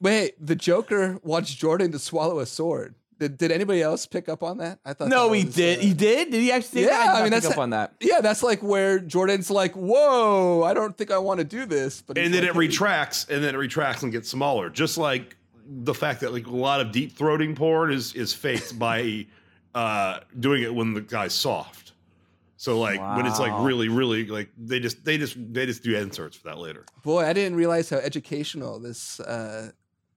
Wait, 0.00 0.34
the 0.44 0.54
Joker 0.54 1.18
wants 1.22 1.54
Jordan 1.54 1.90
to 1.92 1.98
swallow 1.98 2.38
a 2.40 2.46
sword. 2.46 2.94
Did, 3.28 3.38
did 3.38 3.50
anybody 3.52 3.80
else 3.82 4.06
pick 4.06 4.28
up 4.28 4.42
on 4.42 4.58
that? 4.58 4.78
I 4.84 4.92
thought 4.92 5.08
No, 5.08 5.28
that 5.30 5.36
he 5.36 5.44
was, 5.44 5.54
did. 5.54 5.78
uh, 5.78 5.82
he 5.82 5.94
did. 5.94 6.30
Did 6.30 6.40
he 6.42 6.52
actually? 6.52 6.82
Yeah, 6.82 6.88
that? 6.88 7.00
I, 7.00 7.04
did 7.04 7.08
I 7.08 7.12
not 7.12 7.22
mean, 7.22 7.24
pick 7.32 7.42
that's 7.42 7.52
up 7.54 7.58
on 7.58 7.70
that. 7.70 7.94
Yeah, 8.00 8.20
that's 8.20 8.42
like 8.42 8.62
where 8.62 8.98
Jordan's 8.98 9.50
like, 9.50 9.72
"Whoa, 9.74 10.62
I 10.62 10.74
don't 10.74 10.96
think 10.96 11.10
I 11.10 11.18
want 11.18 11.38
to 11.38 11.44
do 11.44 11.66
this." 11.66 12.02
But 12.02 12.18
and 12.18 12.32
then 12.34 12.42
like, 12.42 12.50
it 12.50 12.52
"Hey." 12.54 12.58
retracts, 12.58 13.26
and 13.28 13.42
then 13.42 13.54
it 13.54 13.58
retracts 13.58 14.02
and 14.02 14.12
gets 14.12 14.28
smaller. 14.28 14.68
Just 14.70 14.98
like 14.98 15.36
the 15.66 15.94
fact 15.94 16.20
that 16.20 16.32
like 16.32 16.46
a 16.46 16.50
lot 16.50 16.80
of 16.80 16.92
deep 16.92 17.16
throating 17.16 17.56
porn 17.56 17.90
is 17.92 18.12
is 18.14 18.32
faked 18.34 18.78
by 18.78 19.26
uh 19.74 20.20
doing 20.38 20.62
it 20.62 20.74
when 20.74 20.92
the 20.94 21.00
guy's 21.00 21.32
soft. 21.34 21.92
So 22.56 22.78
like 22.78 22.98
when 23.16 23.26
it's 23.26 23.38
like 23.40 23.52
really 23.66 23.88
really 23.88 24.26
like 24.26 24.48
they 24.56 24.80
just 24.80 25.04
they 25.04 25.18
just 25.18 25.36
they 25.52 25.66
just 25.66 25.82
do 25.82 25.96
inserts 25.96 26.36
for 26.36 26.48
that 26.48 26.58
later. 26.58 26.84
Boy, 27.02 27.24
I 27.24 27.32
didn't 27.32 27.56
realize 27.56 27.90
how 27.90 27.96
educational 27.98 28.78
this 28.78 29.20
uh, 29.20 29.70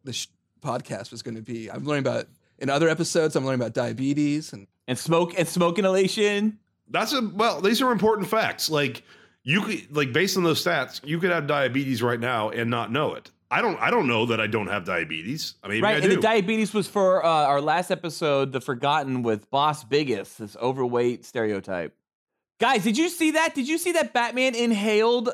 this 0.05 0.15
sh- 0.15 0.27
podcast 0.63 1.11
was 1.11 1.21
going 1.21 1.35
to 1.35 1.41
be. 1.41 1.69
I'm 1.69 1.83
learning 1.83 2.05
about 2.07 2.27
in 2.59 2.69
other 2.69 2.89
episodes. 2.89 3.35
I'm 3.35 3.45
learning 3.45 3.61
about 3.61 3.73
diabetes 3.73 4.53
and 4.53 4.67
And 4.87 4.97
smoke 4.97 5.37
and 5.37 5.47
smoke 5.47 5.77
inhalation. 5.77 6.59
That's 6.89 7.13
a 7.13 7.21
well. 7.21 7.61
These 7.61 7.81
are 7.81 7.91
important 7.91 8.27
facts. 8.27 8.69
Like 8.69 9.03
you 9.43 9.61
could 9.61 9.95
like 9.95 10.13
based 10.13 10.37
on 10.37 10.43
those 10.43 10.63
stats, 10.63 11.05
you 11.05 11.19
could 11.19 11.31
have 11.31 11.47
diabetes 11.47 12.01
right 12.01 12.19
now 12.19 12.49
and 12.49 12.69
not 12.69 12.91
know 12.91 13.13
it. 13.15 13.31
I 13.49 13.61
don't. 13.61 13.79
I 13.79 13.91
don't 13.91 14.07
know 14.07 14.25
that 14.25 14.41
I 14.41 14.47
don't 14.47 14.67
have 14.67 14.83
diabetes. 14.83 15.55
I 15.63 15.69
mean, 15.69 15.81
right, 15.81 15.95
I 15.95 15.99
and 15.99 16.09
do. 16.09 16.15
the 16.15 16.21
diabetes 16.21 16.73
was 16.73 16.87
for 16.87 17.23
uh, 17.23 17.29
our 17.29 17.61
last 17.61 17.91
episode, 17.91 18.51
The 18.51 18.59
Forgotten, 18.59 19.23
with 19.23 19.49
Boss 19.49 19.85
Biggis, 19.85 20.35
this 20.35 20.57
overweight 20.57 21.23
stereotype. 21.23 21.95
Guys, 22.59 22.83
did 22.83 22.97
you 22.97 23.07
see 23.07 23.31
that? 23.31 23.55
Did 23.55 23.67
you 23.67 23.77
see 23.77 23.93
that 23.93 24.13
Batman 24.13 24.53
inhaled 24.53 25.29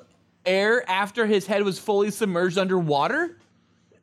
air 0.46 0.88
after 0.90 1.26
his 1.26 1.48
head 1.48 1.64
was 1.64 1.80
fully 1.80 2.12
submerged 2.12 2.58
underwater? 2.60 3.40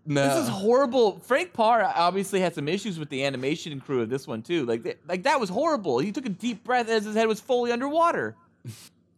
No, 0.07 0.27
This 0.29 0.45
is 0.45 0.49
horrible. 0.49 1.19
Frank 1.21 1.53
Paur 1.53 1.83
obviously 1.85 2.41
had 2.41 2.55
some 2.55 2.69
issues 2.69 2.99
with 2.99 3.11
the 3.11 3.25
animation 3.25 3.79
crew 3.81 4.01
of 4.01 4.09
this 4.09 4.27
one 4.27 4.43
too. 4.43 4.65
Like, 4.65 4.83
th- 4.83 4.99
like 5.07 5.25
that 5.25 5.39
was 5.39 5.51
horrible. 5.51 5.99
He 5.99 6.11
took 6.11 6.27
a 6.27 6.31
deep 6.31 6.65
breath 6.65 6.89
as 6.89 7.05
his 7.05 7.15
head 7.15 7.29
was 7.29 7.41
fully 7.41 7.71
underwater. 7.71 8.35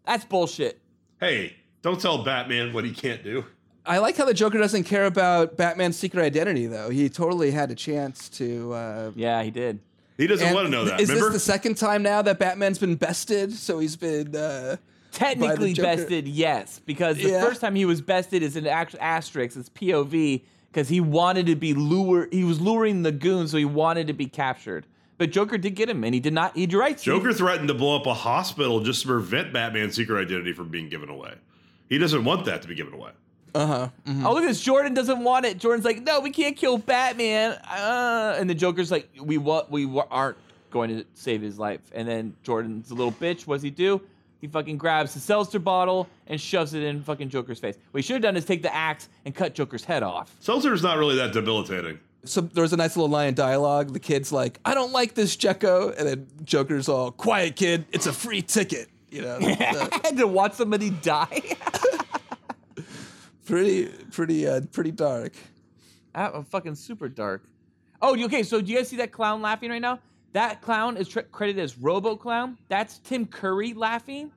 That's 0.07 0.25
bullshit. 0.25 0.81
hey, 1.21 1.55
don't 1.83 2.01
tell 2.01 2.25
Batman 2.25 2.73
what 2.73 2.85
he 2.85 2.93
can't 2.93 3.23
do. 3.25 3.45
I 3.85 3.99
like 3.99 4.17
how 4.17 4.25
the 4.25 4.35
Joker 4.35 4.59
doesn't 4.59 4.85
care 4.85 5.07
about 5.07 5.57
Batman's 5.57 5.97
secret 5.97 6.23
identity, 6.25 6.67
though. 6.67 6.91
He 6.91 7.09
totally 7.09 7.51
had 7.51 7.71
a 7.71 7.75
chance 7.75 8.29
to. 8.31 8.73
Uh, 8.73 9.11
Yeah, 9.17 9.43
he 9.43 9.51
did. 9.51 9.81
He 10.17 10.27
doesn't 10.29 10.47
and 10.47 10.55
want 10.55 10.67
to 10.67 10.71
know 10.71 10.85
that. 10.85 11.01
Is 11.01 11.09
remember? 11.09 11.31
this 11.33 11.45
the 11.45 11.53
second 11.53 11.77
time 11.77 12.03
now 12.03 12.23
that 12.23 12.39
Batman's 12.39 12.79
been 12.79 12.95
bested? 12.97 13.53
So 13.53 13.79
he's 13.79 13.97
been. 13.97 14.35
Uh, 14.37 14.77
Technically 15.11 15.75
bested, 15.75 16.27
yes, 16.27 16.81
because 16.87 17.17
the 17.19 17.31
Yeah. 17.31 17.45
first 17.45 17.61
time 17.61 17.75
he 17.75 17.85
was 17.85 18.01
bested 18.01 18.43
is 18.43 18.57
an 18.57 18.67
actual 18.67 18.99
asterisk. 19.03 19.57
It's 19.59 19.69
POV 19.69 20.43
because 20.73 20.89
he 20.89 21.01
wanted 21.01 21.47
to 21.47 21.57
be 21.57 21.75
lure. 21.75 22.29
He 22.33 22.45
was 22.45 22.61
luring 22.61 23.03
the 23.03 23.13
goon, 23.13 23.47
so 23.47 23.59
he 23.59 23.65
wanted 23.65 24.07
to 24.07 24.13
be 24.13 24.27
captured. 24.27 24.87
But 25.19 25.31
Joker 25.31 25.59
did 25.59 25.75
get 25.75 25.89
him, 25.89 26.03
and 26.03 26.15
he 26.15 26.21
did 26.21 26.33
not. 26.33 26.57
He 26.57 26.67
right. 26.67 26.99
Joker 26.99 27.33
threatened 27.33 27.69
to 27.69 27.75
blow 27.75 27.97
up 27.97 28.07
a 28.07 28.15
hospital 28.15 28.81
just 28.81 29.03
to 29.03 29.09
prevent 29.09 29.53
Batman's 29.53 29.95
secret 29.95 30.21
identity 30.21 30.53
from 30.53 30.69
being 30.69 30.89
given 30.89 31.09
away. 31.09 31.35
He 31.89 31.99
doesn't 31.99 32.25
want 32.25 32.47
that 32.47 32.63
to 32.63 32.69
be 32.69 32.75
given 32.75 32.95
away. 32.95 33.11
uh 33.55 33.67
huh. 33.67 33.89
Oh, 34.25 34.33
look 34.33 34.43
at 34.43 34.49
this. 34.49 34.63
Jordan 34.63 34.95
doesn't 34.95 35.23
want 35.23 35.45
it. 35.45 35.59
Jordan's 35.59 35.85
like, 35.85 36.03
no, 36.03 36.21
we 36.21 36.31
can't 36.31 36.57
kill 36.57 36.79
Batman. 36.79 37.53
Uh, 37.53 38.37
and 38.39 38.49
the 38.49 38.55
Joker's 38.55 38.91
like, 38.91 39.11
we 39.21 39.37
what? 39.37 39.71
we 39.71 39.87
aren't 40.11 40.39
going 40.71 40.89
to 40.89 41.05
save 41.15 41.43
his 41.43 41.59
life. 41.59 41.81
And 41.95 42.09
then 42.09 42.35
Jordan's 42.43 42.91
a 42.91 42.95
little 42.95 43.13
bitch. 43.13 43.47
What 43.47 43.57
does 43.57 43.63
he 43.63 43.71
do? 43.71 44.01
He 44.43 44.49
fucking 44.49 44.77
grabs 44.77 45.15
the 45.15 45.21
seltzer 45.21 45.61
bottle 45.61 46.09
and 46.27 46.39
shoves 46.39 46.75
it 46.75 46.83
in 46.83 47.01
fucking 47.05 47.29
Joker's 47.29 47.61
face. 47.61 47.77
What 47.93 47.99
he 47.99 48.03
should 48.03 48.15
have 48.15 48.23
done 48.23 48.37
is 48.37 48.45
take 48.45 48.61
the 48.61 48.75
axe 48.75 49.09
and 49.25 49.33
cut 49.33 49.55
Joker's 49.55 49.85
head 49.85 50.03
off. 50.03 50.35
Seltzer's 50.41 50.83
not 50.83 50.99
really 50.99 51.15
that 51.15 51.33
debilitating. 51.33 52.01
So 52.25 52.41
there 52.41 52.63
was 52.63 52.73
a 52.73 52.77
nice 52.77 52.97
little 52.97 53.09
line 53.09 53.29
of 53.29 53.35
dialogue. 53.37 53.93
The 53.93 54.01
kid's 54.01 54.33
like, 54.33 54.59
"I 54.65 54.75
don't 54.75 54.91
like 54.91 55.15
this 55.15 55.37
Jekko," 55.37 55.97
and 55.97 56.09
then 56.09 56.27
Joker's 56.43 56.89
all, 56.89 57.13
"Quiet, 57.13 57.55
kid. 57.55 57.85
It's 57.93 58.07
a 58.07 58.13
free 58.13 58.43
ticket." 58.43 58.89
You 59.13 59.23
know, 59.23 59.39
I 59.43 60.01
had 60.03 60.17
to 60.17 60.27
watch 60.27 60.55
somebody 60.55 60.91
die. 60.91 61.57
pretty, 63.47 63.87
pretty, 64.11 64.49
uh, 64.49 64.63
pretty 64.73 64.91
dark. 64.91 65.35
Ah, 66.17 66.43
fucking 66.43 66.75
super 66.75 67.09
dark. 67.09 67.45
Oh, 68.01 68.21
okay. 68.25 68.43
So 68.43 68.61
do 68.61 68.73
you 68.73 68.79
guys 68.79 68.89
see 68.89 68.97
that 68.97 69.13
clown 69.13 69.41
laughing 69.41 69.71
right 69.71 69.83
now? 69.83 70.01
That 70.33 70.63
clown 70.63 70.97
is 70.97 71.09
tr- 71.09 71.21
credited 71.21 71.63
as 71.63 71.77
Robo 71.79 72.17
Clown. 72.17 72.57
That's 72.69 72.99
Tim 72.99 73.27
Curry 73.27 73.75
laughing. 73.75 74.31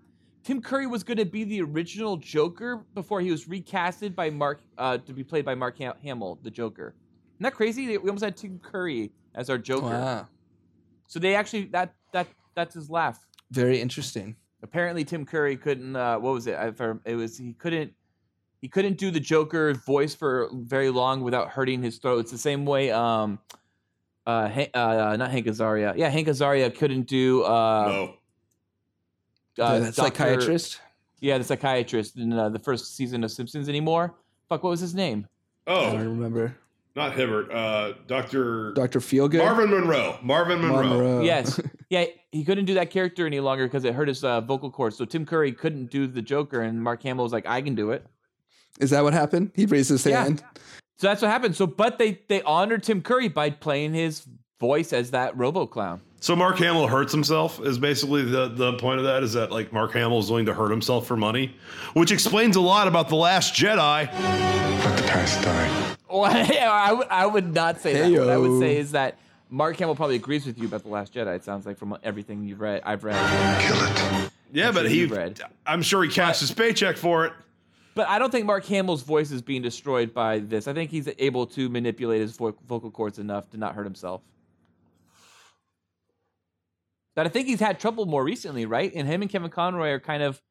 Tim 0.43 0.61
Curry 0.61 0.87
was 0.87 1.03
going 1.03 1.17
to 1.17 1.25
be 1.25 1.43
the 1.43 1.61
original 1.61 2.17
Joker 2.17 2.83
before 2.93 3.21
he 3.21 3.31
was 3.31 3.45
recasted 3.45 4.13
by 4.13 4.29
Mark 4.29 4.61
uh, 4.77 4.97
to 4.99 5.13
be 5.13 5.23
played 5.23 5.45
by 5.45 5.55
Mark 5.55 5.77
Ham- 5.79 5.95
Hamill, 6.03 6.37
the 6.43 6.51
Joker. 6.51 6.93
Isn't 7.35 7.43
that 7.43 7.53
crazy? 7.55 7.87
We 7.97 8.09
almost 8.09 8.23
had 8.23 8.37
Tim 8.37 8.59
Curry 8.59 9.11
as 9.33 9.49
our 9.49 9.57
Joker. 9.57 9.87
Wow, 9.87 10.27
So 11.07 11.19
they 11.19 11.33
actually 11.35 11.65
that 11.67 11.93
that 12.13 12.27
that's 12.55 12.75
his 12.75 12.89
laugh. 12.89 13.25
very 13.51 13.79
interesting. 13.81 14.35
Apparently, 14.63 15.03
Tim 15.03 15.25
Curry 15.25 15.57
couldn't. 15.57 15.95
Uh, 15.95 16.17
what 16.19 16.33
was 16.33 16.47
it? 16.47 16.55
I, 16.55 16.71
it 17.05 17.15
was 17.15 17.37
he 17.37 17.53
couldn't. 17.53 17.93
He 18.61 18.67
couldn't 18.67 18.97
do 18.97 19.11
the 19.11 19.19
Joker 19.19 19.73
voice 19.73 20.15
for 20.15 20.49
very 20.53 20.89
long 20.89 21.21
without 21.21 21.49
hurting 21.49 21.83
his 21.83 21.97
throat. 21.99 22.19
It's 22.21 22.31
the 22.31 22.37
same 22.37 22.65
way. 22.65 22.89
Um, 22.91 23.37
uh, 24.25 24.47
Han- 24.49 24.67
uh, 24.73 25.15
not 25.17 25.31
Hank 25.31 25.45
Azaria. 25.47 25.95
Yeah, 25.95 26.09
Hank 26.09 26.27
Azaria 26.27 26.75
couldn't 26.75 27.03
do. 27.03 27.43
Uh, 27.43 27.87
no. 29.57 29.63
uh, 29.63 29.79
the 29.79 29.85
Dr. 29.85 29.91
psychiatrist. 29.93 30.81
Yeah, 31.21 31.37
the 31.37 31.43
psychiatrist 31.43 32.17
in 32.17 32.33
uh, 32.33 32.49
the 32.49 32.59
first 32.59 32.95
season 32.95 33.23
of 33.23 33.31
Simpsons 33.31 33.69
anymore. 33.69 34.13
Fuck, 34.49 34.63
what 34.63 34.69
was 34.71 34.79
his 34.79 34.93
name? 34.93 35.27
I 35.67 35.71
Oh, 35.71 35.91
don't 35.93 36.07
remember. 36.07 36.55
not 36.95 37.13
Hibbert. 37.13 37.51
Uh, 37.51 37.93
Doctor 38.07 38.73
Doctor 38.73 38.99
Feelgood. 38.99 39.39
Marvin 39.39 39.69
Monroe. 39.71 40.19
Marvin 40.21 40.61
Monroe. 40.61 40.83
Monroe. 40.83 41.21
Yes, 41.23 41.59
yeah, 41.89 42.05
he 42.31 42.43
couldn't 42.43 42.65
do 42.65 42.75
that 42.75 42.91
character 42.91 43.25
any 43.25 43.39
longer 43.39 43.65
because 43.65 43.83
it 43.85 43.93
hurt 43.95 44.07
his 44.07 44.23
uh, 44.23 44.41
vocal 44.41 44.69
cords. 44.69 44.97
So 44.97 45.05
Tim 45.05 45.25
Curry 45.25 45.51
couldn't 45.51 45.89
do 45.89 46.05
the 46.07 46.21
Joker, 46.21 46.61
and 46.61 46.81
Mark 46.83 47.01
Hamill 47.03 47.23
was 47.23 47.33
like, 47.33 47.47
"I 47.47 47.61
can 47.61 47.73
do 47.75 47.91
it." 47.91 48.05
Is 48.79 48.89
that 48.91 49.03
what 49.03 49.13
happened? 49.13 49.51
He 49.55 49.65
raised 49.65 49.89
his 49.89 50.05
Yeah. 50.05 50.23
hand. 50.23 50.43
So 50.97 51.07
that's 51.07 51.21
what 51.21 51.29
happened. 51.31 51.55
So, 51.55 51.67
but 51.67 51.97
they 51.97 52.19
they 52.27 52.41
honored 52.43 52.83
Tim 52.83 53.01
Curry 53.01 53.27
by 53.27 53.49
playing 53.49 53.93
his 53.93 54.27
voice 54.59 54.93
as 54.93 55.11
that 55.11 55.35
Robo 55.37 55.65
Clown. 55.65 56.01
So 56.21 56.35
Mark 56.35 56.57
Hamill 56.57 56.87
hurts 56.87 57.11
himself 57.11 57.59
is 57.61 57.77
basically 57.77 58.23
the 58.23 58.47
the 58.47 58.73
point 58.73 58.99
of 58.99 59.05
that 59.05 59.21
is 59.21 59.33
that 59.33 59.51
like 59.51 59.71
Mark 59.73 59.93
Hamill 59.93 60.19
is 60.19 60.29
willing 60.29 60.45
to 60.47 60.53
hurt 60.53 60.71
himself 60.71 61.05
for 61.05 61.15
money, 61.17 61.55
which 61.93 62.11
explains 62.11 62.55
a 62.55 62.61
lot 62.61 62.87
about 62.87 63.09
the 63.09 63.15
Last 63.15 63.53
Jedi. 63.53 64.11
Let 64.11 64.97
the 64.97 65.03
past 65.07 65.41
die. 65.43 65.81
Well, 66.07 66.31
I 66.31 66.93
would 66.93 67.07
I 67.09 67.25
would 67.25 67.53
not 67.53 67.81
say 67.81 67.93
that. 67.93 68.19
What 68.19 68.29
I 68.29 68.37
would 68.37 68.59
say 68.61 68.77
is 68.77 68.91
that 68.91 69.17
Mark 69.49 69.75
Hamill 69.77 69.95
probably 69.95 70.15
agrees 70.15 70.45
with 70.45 70.57
you 70.57 70.65
about 70.65 70.83
the 70.83 70.89
Last 70.89 71.13
Jedi. 71.13 71.35
It 71.35 71.43
sounds 71.43 71.65
like 71.65 71.77
from 71.77 71.97
everything 72.03 72.43
you've 72.45 72.61
read. 72.61 72.83
I've 72.85 73.03
read. 73.03 73.15
Kill 73.61 73.75
it. 74.23 74.31
Yeah, 74.53 74.71
but 74.71 74.81
sure 74.83 74.89
he. 74.89 75.05
read. 75.07 75.41
I'm 75.65 75.81
sure 75.81 76.03
he 76.03 76.09
cashed 76.09 76.39
his 76.39 76.51
paycheck 76.53 76.95
for 76.95 77.25
it. 77.25 77.33
But 77.95 78.09
I 78.09 78.19
don't 78.19 78.29
think 78.29 78.45
Mark 78.45 78.65
Hamill's 78.65 79.03
voice 79.03 79.31
is 79.31 79.41
being 79.41 79.61
destroyed 79.61 80.13
by 80.13 80.39
this. 80.39 80.67
I 80.67 80.73
think 80.73 80.91
he's 80.91 81.09
able 81.17 81.47
to 81.47 81.69
manipulate 81.69 82.19
his 82.19 82.35
vo- 82.35 82.55
vocal 82.67 82.91
cords 82.91 83.19
enough 83.19 83.49
to 83.51 83.57
not 83.57 83.73
hurt 83.73 83.85
himself. 83.85 84.21
But 87.15 87.25
I 87.25 87.29
think 87.29 87.47
he's 87.47 87.61
had 87.61 87.79
trouble 87.79 88.05
more 88.05 88.23
recently, 88.23 88.65
right? 88.65 88.91
And 88.93 89.07
him 89.07 89.21
and 89.21 89.31
Kevin 89.31 89.49
Conroy 89.49 89.91
are 89.91 90.01
kind 90.01 90.21
of 90.21 90.41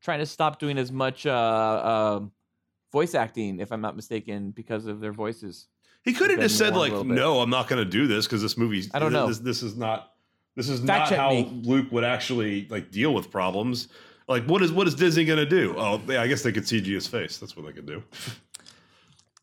trying 0.00 0.20
to 0.20 0.26
stop 0.26 0.60
doing 0.60 0.78
as 0.78 0.92
much 0.92 1.26
uh, 1.26 2.14
um 2.16 2.32
voice 2.92 3.16
acting, 3.16 3.58
if 3.58 3.72
I'm 3.72 3.80
not 3.80 3.96
mistaken, 3.96 4.52
because 4.52 4.86
of 4.86 5.00
their 5.00 5.12
voices. 5.12 5.66
He 6.04 6.12
could 6.12 6.30
have 6.30 6.40
just 6.40 6.56
said 6.56 6.76
like, 6.76 6.92
"No, 6.92 7.40
I'm 7.40 7.50
not 7.50 7.68
going 7.68 7.84
to 7.84 7.90
do 7.90 8.06
this 8.06 8.26
because 8.26 8.40
this 8.40 8.56
movie. 8.56 8.88
I 8.94 9.00
don't 9.00 9.12
know. 9.12 9.26
This, 9.26 9.38
this 9.40 9.62
is 9.64 9.76
not. 9.76 10.12
This 10.54 10.68
is 10.68 10.80
Fact 10.80 11.10
not 11.10 11.18
how 11.18 11.30
me. 11.30 11.60
Luke 11.64 11.90
would 11.90 12.04
actually 12.04 12.68
like 12.70 12.90
deal 12.90 13.12
with 13.12 13.30
problems. 13.30 13.88
Like, 14.30 14.44
what 14.44 14.62
is 14.62 14.70
what 14.70 14.86
is 14.86 14.94
Disney 14.94 15.24
going 15.24 15.40
to 15.40 15.44
do? 15.44 15.74
Oh, 15.76 16.00
yeah, 16.06 16.22
I 16.22 16.28
guess 16.28 16.44
they 16.44 16.52
could 16.52 16.62
CG 16.62 16.86
his 16.86 17.08
face. 17.08 17.38
That's 17.38 17.56
what 17.56 17.66
they 17.66 17.72
could 17.72 17.84
do. 17.84 18.00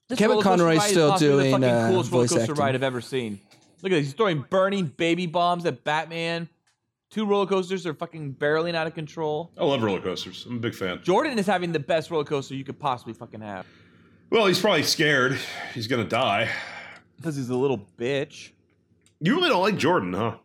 This 0.07 0.17
Kevin 0.17 0.37
roller 0.37 0.43
coaster 0.43 0.63
Conroy's 0.63 0.77
ride 0.77 0.85
is 0.85 0.91
still 0.91 1.09
possibly 1.09 1.27
doing, 1.27 1.45
the 1.45 1.51
fucking 1.51 1.63
uh, 1.65 1.89
coolest 1.89 2.11
roller 2.11 2.23
voice 2.23 2.29
coaster 2.29 2.51
acting. 2.53 2.63
ride 2.63 2.75
I've 2.75 2.83
ever 2.83 3.01
seen. 3.01 3.41
Look 3.83 3.91
at 3.91 3.97
this. 3.97 4.05
He's 4.05 4.13
throwing 4.13 4.45
burning 4.49 4.85
baby 4.85 5.25
bombs 5.25 5.65
at 5.65 5.83
Batman. 5.83 6.47
Two 7.09 7.25
roller 7.25 7.45
coasters 7.45 7.85
are 7.85 7.93
fucking 7.93 8.35
barreling 8.35 8.75
out 8.75 8.87
of 8.87 8.95
control. 8.95 9.51
I 9.57 9.65
love 9.65 9.83
roller 9.83 9.99
coasters. 9.99 10.45
I'm 10.49 10.55
a 10.55 10.59
big 10.59 10.73
fan. 10.73 11.01
Jordan 11.03 11.37
is 11.37 11.45
having 11.45 11.73
the 11.73 11.79
best 11.79 12.09
roller 12.09 12.23
coaster 12.23 12.55
you 12.55 12.63
could 12.63 12.79
possibly 12.79 13.13
fucking 13.13 13.41
have. 13.41 13.65
Well, 14.29 14.45
he's 14.45 14.59
probably 14.59 14.83
scared. 14.83 15.37
He's 15.73 15.87
going 15.87 16.03
to 16.03 16.09
die. 16.09 16.49
Because 17.17 17.35
he's 17.35 17.49
a 17.49 17.55
little 17.57 17.85
bitch. 17.97 18.51
You 19.19 19.35
really 19.35 19.49
don't 19.49 19.61
like 19.61 19.75
Jordan, 19.75 20.13
huh? 20.13 20.37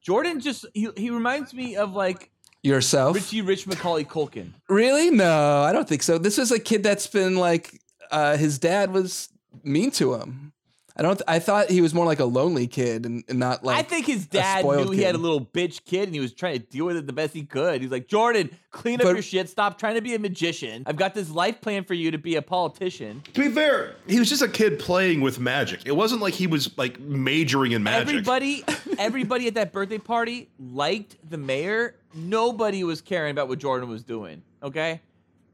Jordan 0.00 0.40
just 0.40 0.64
he, 0.72 0.88
he 0.96 1.10
reminds 1.10 1.52
me 1.52 1.76
of 1.76 1.92
like 1.92 2.30
Yourself? 2.66 3.14
Richie 3.14 3.42
Rich 3.42 3.66
Macaulay 3.66 4.04
Culkin. 4.04 4.52
Really? 4.68 5.10
No, 5.10 5.62
I 5.62 5.72
don't 5.72 5.88
think 5.88 6.02
so. 6.02 6.18
This 6.18 6.38
is 6.38 6.50
a 6.50 6.58
kid 6.58 6.82
that's 6.82 7.06
been 7.06 7.36
like, 7.36 7.80
uh, 8.10 8.36
his 8.36 8.58
dad 8.58 8.92
was 8.92 9.28
mean 9.62 9.90
to 9.92 10.14
him. 10.14 10.52
I 10.98 11.02
don't. 11.02 11.20
I 11.28 11.38
thought 11.40 11.68
he 11.70 11.82
was 11.82 11.92
more 11.92 12.06
like 12.06 12.20
a 12.20 12.24
lonely 12.24 12.66
kid 12.66 13.04
and, 13.04 13.22
and 13.28 13.38
not 13.38 13.62
like. 13.62 13.76
I 13.78 13.82
think 13.82 14.06
his 14.06 14.26
dad 14.26 14.64
knew 14.64 14.90
he 14.90 15.02
had 15.02 15.14
a 15.14 15.18
little 15.18 15.44
bitch 15.44 15.84
kid 15.84 16.04
and 16.04 16.14
he 16.14 16.20
was 16.20 16.32
trying 16.32 16.54
to 16.54 16.58
deal 16.58 16.86
with 16.86 16.96
it 16.96 17.06
the 17.06 17.12
best 17.12 17.34
he 17.34 17.42
could. 17.42 17.82
He's 17.82 17.90
like, 17.90 18.08
Jordan, 18.08 18.48
clean 18.70 19.00
up 19.00 19.04
But- 19.04 19.12
your 19.14 19.22
shit. 19.22 19.50
Stop 19.50 19.78
trying 19.78 19.96
to 19.96 20.00
be 20.00 20.14
a 20.14 20.18
magician. 20.18 20.84
I've 20.86 20.96
got 20.96 21.14
this 21.14 21.30
life 21.30 21.60
plan 21.60 21.84
for 21.84 21.92
you 21.92 22.10
to 22.12 22.18
be 22.18 22.36
a 22.36 22.42
politician. 22.42 23.22
To 23.34 23.40
be 23.40 23.50
fair, 23.50 23.96
he 24.06 24.18
was 24.18 24.30
just 24.30 24.40
a 24.40 24.48
kid 24.48 24.78
playing 24.78 25.20
with 25.20 25.38
magic. 25.38 25.82
It 25.84 25.94
wasn't 25.94 26.22
like 26.22 26.32
he 26.32 26.46
was 26.46 26.76
like 26.78 26.98
majoring 26.98 27.72
in 27.72 27.82
magic. 27.82 28.08
Everybody, 28.08 28.64
everybody 28.98 29.48
at 29.48 29.54
that 29.54 29.72
birthday 29.72 29.98
party 29.98 30.48
liked 30.58 31.16
the 31.28 31.36
mayor. 31.36 31.96
Nobody 32.14 32.84
was 32.84 33.02
caring 33.02 33.32
about 33.32 33.48
what 33.48 33.58
Jordan 33.58 33.90
was 33.90 34.02
doing. 34.02 34.42
Okay, 34.62 35.02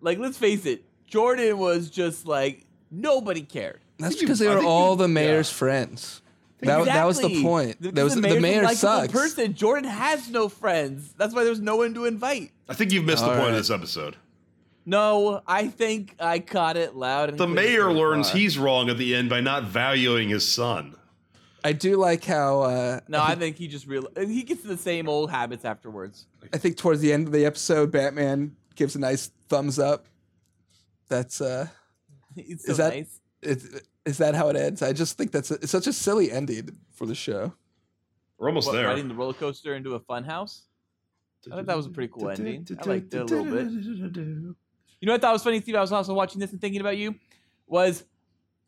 like 0.00 0.18
let's 0.18 0.38
face 0.38 0.66
it, 0.66 0.84
Jordan 1.06 1.58
was 1.58 1.90
just 1.90 2.26
like 2.26 2.64
nobody 2.92 3.42
cared. 3.42 3.80
That's 3.98 4.16
because 4.16 4.38
they 4.38 4.46
I 4.48 4.50
were 4.54 4.56
think 4.60 4.68
all 4.70 4.90
you- 4.92 4.96
the 4.98 5.08
mayor's 5.08 5.50
yeah. 5.50 5.56
friends. 5.56 6.18
That, 6.60 6.84
that 6.84 7.04
was 7.06 7.18
the 7.18 7.26
Exactly. 7.26 7.42
point. 7.42 7.80
Because 7.80 7.94
That 7.94 8.04
was 8.04 8.14
the, 8.14 8.20
mayor's 8.20 8.36
a 8.36 8.40
mayor 8.40 8.62
likable 8.62 8.76
sucks. 8.76 9.12
Person, 9.12 9.54
Jordan 9.54 9.90
has 9.90 10.30
no 10.30 10.48
friends. 10.48 11.12
That's 11.18 11.34
why 11.34 11.42
there's 11.42 11.60
no 11.60 11.74
one 11.76 11.92
to 11.94 12.04
invite. 12.04 12.52
I 12.68 12.74
think 12.74 12.92
you've 12.92 13.04
missed 13.04 13.24
the 13.24 13.30
All 13.30 13.36
point 13.36 13.50
of 13.50 13.56
this 13.56 13.68
episode. 13.70 14.14
No, 14.86 15.42
I 15.46 15.66
think 15.68 16.14
I 16.20 16.38
caught 16.38 16.76
it 16.76 16.94
loud. 16.94 17.30
And 17.30 17.38
The 17.38 17.46
clear 17.46 17.54
mayor 17.54 17.82
so 17.82 17.92
learns 17.92 18.30
far. 18.30 18.38
he's 18.38 18.58
wrong 18.58 18.90
at 18.90 18.96
the 18.98 19.12
end 19.14 19.28
by 19.28 19.40
not 19.40 19.64
valuing 19.64 20.28
his 20.28 20.50
son. 20.52 20.94
I 21.64 21.72
do 21.72 21.96
like 21.96 22.24
how. 22.24 22.62
Uh, 22.62 23.00
No, 23.08 23.20
I 23.22 23.34
think 23.34 23.56
he 23.56 23.66
just 23.66 23.86
real. 23.88 24.06
He 24.16 24.42
gets 24.44 24.62
the 24.62 24.76
same 24.76 25.08
old 25.08 25.30
habits 25.30 25.64
afterwards. 25.64 26.26
I 26.52 26.58
think 26.58 26.76
towards 26.76 27.00
the 27.00 27.12
end 27.12 27.26
of 27.26 27.32
the 27.32 27.44
episode, 27.44 27.90
Batman 27.90 28.54
gives 28.76 28.94
a 28.94 29.00
nice 29.00 29.30
thumbs 29.48 29.78
up. 29.80 30.06
That's 31.08 31.40
uh, 31.40 31.66
It's 32.36 32.66
so 32.66 32.70
Is 32.72 32.76
that- 32.78 32.94
nice. 32.94 33.18
Is, 33.42 33.82
is 34.04 34.18
that 34.18 34.34
how 34.34 34.48
it 34.48 34.56
ends? 34.56 34.82
I 34.82 34.92
just 34.92 35.16
think 35.18 35.32
that's 35.32 35.50
a, 35.50 35.54
it's 35.54 35.70
such 35.70 35.86
a 35.86 35.92
silly 35.92 36.30
ending 36.30 36.76
for 36.92 37.06
the 37.06 37.14
show. 37.14 37.52
We're 38.38 38.48
almost 38.48 38.68
What, 38.68 38.74
there. 38.74 38.86
riding 38.86 39.08
the 39.08 39.14
roller 39.14 39.34
coaster 39.34 39.74
into 39.74 39.94
a 39.94 40.00
fun 40.00 40.24
house. 40.24 40.62
I 41.50 41.56
thought 41.56 41.66
that 41.66 41.76
was 41.76 41.86
a 41.86 41.90
pretty 41.90 42.12
cool 42.12 42.30
ending. 42.30 42.66
I 42.80 42.88
liked 42.88 43.12
it 43.14 43.18
a 43.18 43.24
little 43.24 43.44
bit. 43.44 43.66
You 43.70 45.06
know 45.06 45.12
what 45.12 45.20
I 45.20 45.26
thought 45.26 45.32
was 45.32 45.42
funny, 45.42 45.60
Steve? 45.60 45.74
I 45.74 45.80
was 45.80 45.90
also 45.92 46.14
watching 46.14 46.40
this 46.40 46.52
and 46.52 46.60
thinking 46.60 46.80
about 46.80 46.96
you. 46.96 47.16
Was 47.66 48.04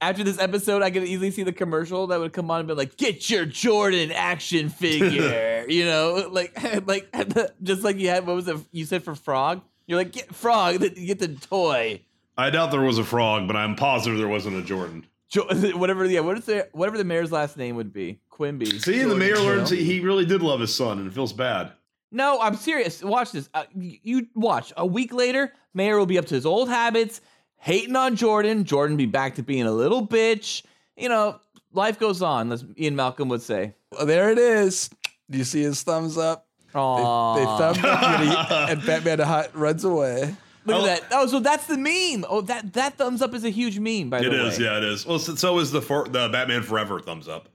after 0.00 0.24
this 0.24 0.38
episode, 0.38 0.82
I 0.82 0.90
could 0.90 1.04
easily 1.04 1.30
see 1.30 1.44
the 1.44 1.52
commercial 1.52 2.08
that 2.08 2.18
would 2.18 2.32
come 2.32 2.50
on 2.50 2.58
and 2.60 2.68
be 2.68 2.74
like, 2.74 2.96
"Get 2.96 3.30
your 3.30 3.44
Jordan 3.46 4.10
action 4.10 4.68
figure," 4.68 5.64
you 5.68 5.84
know, 5.84 6.28
like 6.30 6.56
like 6.86 7.08
just 7.62 7.82
like 7.82 7.98
you 7.98 8.08
had. 8.08 8.26
What 8.26 8.36
was 8.36 8.48
it 8.48 8.56
you 8.72 8.84
said 8.84 9.04
for 9.04 9.14
Frog? 9.14 9.62
You're 9.86 9.98
like, 9.98 10.12
"Get 10.12 10.34
Frog, 10.34 10.80
you 10.82 11.06
get 11.06 11.20
the 11.20 11.28
toy." 11.28 12.00
I 12.36 12.50
doubt 12.50 12.70
there 12.70 12.80
was 12.80 12.98
a 12.98 13.04
frog, 13.04 13.46
but 13.46 13.56
I'm 13.56 13.76
positive 13.76 14.18
there 14.18 14.28
wasn't 14.28 14.56
a 14.56 14.62
Jordan. 14.62 15.06
Jo- 15.28 15.46
whatever, 15.74 16.04
yeah, 16.04 16.20
what 16.20 16.38
is 16.38 16.44
the 16.44 16.68
whatever 16.72 16.98
the 16.98 17.04
mayor's 17.04 17.32
last 17.32 17.56
name 17.56 17.76
would 17.76 17.92
be, 17.92 18.20
Quimby. 18.30 18.78
See, 18.80 19.00
and 19.00 19.10
the 19.10 19.16
mayor 19.16 19.30
you 19.30 19.34
know? 19.34 19.44
learns 19.44 19.70
he, 19.70 19.84
he 19.84 20.00
really 20.00 20.24
did 20.24 20.42
love 20.42 20.60
his 20.60 20.74
son, 20.74 20.98
and 20.98 21.06
it 21.06 21.12
feels 21.12 21.32
bad. 21.32 21.72
No, 22.10 22.40
I'm 22.40 22.54
serious. 22.54 23.02
Watch 23.02 23.32
this. 23.32 23.48
Uh, 23.54 23.64
you 23.74 24.28
watch. 24.34 24.72
A 24.76 24.86
week 24.86 25.12
later, 25.12 25.52
Mayor 25.74 25.98
will 25.98 26.06
be 26.06 26.18
up 26.18 26.26
to 26.26 26.34
his 26.34 26.46
old 26.46 26.68
habits, 26.68 27.20
hating 27.56 27.96
on 27.96 28.14
Jordan. 28.14 28.64
Jordan 28.64 28.96
be 28.96 29.06
back 29.06 29.34
to 29.34 29.42
being 29.42 29.66
a 29.66 29.72
little 29.72 30.06
bitch. 30.06 30.62
You 30.96 31.08
know, 31.08 31.40
life 31.72 31.98
goes 31.98 32.22
on, 32.22 32.52
as 32.52 32.64
Ian 32.78 32.94
Malcolm 32.94 33.28
would 33.30 33.42
say. 33.42 33.74
Well, 33.90 34.06
there 34.06 34.30
it 34.30 34.38
is. 34.38 34.90
Do 35.28 35.38
you 35.38 35.44
see 35.44 35.62
his 35.62 35.82
thumbs 35.82 36.16
up? 36.16 36.46
Aww. 36.72 37.36
they 37.36 37.44
thumbed 37.44 37.84
up 37.84 38.02
and, 38.02 38.28
he, 38.28 38.54
and 38.72 38.86
Batman 38.86 39.18
hot 39.20 39.56
runs 39.56 39.84
away. 39.84 40.36
Look 40.66 40.76
Oh. 40.76 40.86
at 40.86 41.00
that. 41.10 41.16
Oh, 41.18 41.26
so 41.26 41.40
that's 41.40 41.66
the 41.66 41.76
meme. 41.76 42.24
Oh, 42.28 42.40
that 42.42 42.72
that 42.72 42.96
thumbs 42.96 43.20
up 43.22 43.34
is 43.34 43.44
a 43.44 43.50
huge 43.50 43.78
meme. 43.78 44.08
By 44.10 44.18
It 44.20 44.24
the 44.24 44.30
way, 44.30 44.36
it 44.36 44.44
is. 44.46 44.58
yeah, 44.58 44.78
it 44.78 44.84
is. 44.84 45.04
Well, 45.06 45.18
so, 45.18 45.34
so 45.34 45.58
is 45.58 45.70
the 45.70 45.82
for, 45.82 46.04
the 46.08 46.28
Batman 46.30 46.62
Forever 46.62 47.00
thumbs 47.00 47.28
up. 47.28 47.48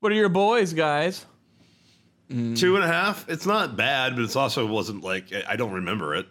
What 0.00 0.12
are 0.12 0.14
your 0.14 0.28
boys, 0.30 0.72
guys? 0.72 1.26
Mm. 2.30 2.58
Two 2.58 2.74
and 2.76 2.84
a 2.84 2.88
half. 2.88 3.28
It's 3.28 3.46
not 3.46 3.76
bad, 3.76 4.16
but 4.16 4.24
it's 4.24 4.36
also 4.36 4.66
wasn't 4.66 5.04
like 5.04 5.32
I- 5.32 5.52
I 5.52 5.56
don't 5.56 5.72
remember 5.72 6.14
it. 6.14 6.26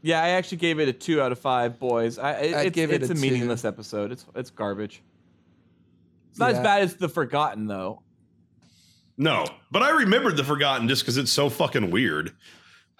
Yeah, 0.00 0.22
I 0.22 0.28
actually 0.30 0.58
gave 0.58 0.78
it 0.78 0.88
a 0.88 0.92
two 0.92 1.20
out 1.20 1.32
of 1.32 1.38
five. 1.40 1.78
Boys, 1.80 2.18
I, 2.18 2.30
it, 2.34 2.54
I'd 2.54 2.66
it's, 2.66 2.74
give 2.74 2.92
it 2.92 3.02
it's 3.02 3.10
a 3.10 3.14
a, 3.14 3.16
meaningless 3.16 3.64
episode. 3.64 4.12
It's 4.12 4.24
it's 4.36 4.50
garbage. 4.50 5.02
It's 6.30 6.38
not 6.38 6.52
as 6.52 6.60
bad 6.60 6.82
as 6.82 6.94
the 6.94 7.08
Forgotten 7.08 7.66
though. 7.66 8.02
No, 9.16 9.44
but 9.72 9.82
I 9.82 9.90
remembered 9.90 10.36
the 10.36 10.44
Forgotten 10.44 10.86
just 10.88 11.02
because 11.02 11.16
it's 11.16 11.32
so 11.32 11.50
fucking 11.50 11.90
weird. 11.90 12.32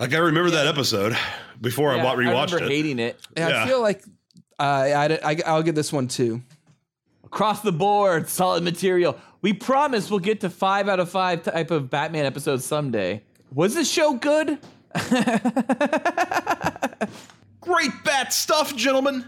Like 0.01 0.15
I 0.15 0.19
remember 0.19 0.51
that 0.51 0.67
episode 0.67 1.17
before 1.61 1.95
Yeah, 1.95 2.03
I 2.03 2.05
wa- 2.05 2.15
rewatched 2.15 2.53
remember 2.53 2.65
it. 2.65 2.69
hating 2.71 2.99
it. 3.01 3.21
Yeah, 3.37 3.49
Yeah. 3.49 3.65
I 3.65 3.67
feel 3.67 3.81
like 3.83 4.05
uh, 4.59 4.63
I, 4.63 5.19
I, 5.25 5.37
I'll 5.47 5.63
get 5.63 5.75
this 5.75 5.93
one 5.93 6.09
too. 6.09 6.43
Across 7.25 7.63
the 7.63 7.73
board, 7.73 8.29
solid 8.29 8.63
material. 8.65 9.19
We 9.43 9.53
promise 9.53 10.11
we'll 10.11 10.21
get 10.21 10.41
to 10.41 10.51
five 10.51 10.89
out 10.89 11.01
of 11.01 11.11
five 11.11 11.43
type 11.43 11.71
of 11.71 11.91
Batman 11.91 12.25
episodes 12.27 12.65
someday. 12.65 13.23
Was 13.53 13.75
this 13.75 13.91
show 13.91 14.15
good? 14.15 14.59
Great 17.61 17.91
bat 18.05 18.33
stuff, 18.33 18.75
gentlemen. 18.75 19.25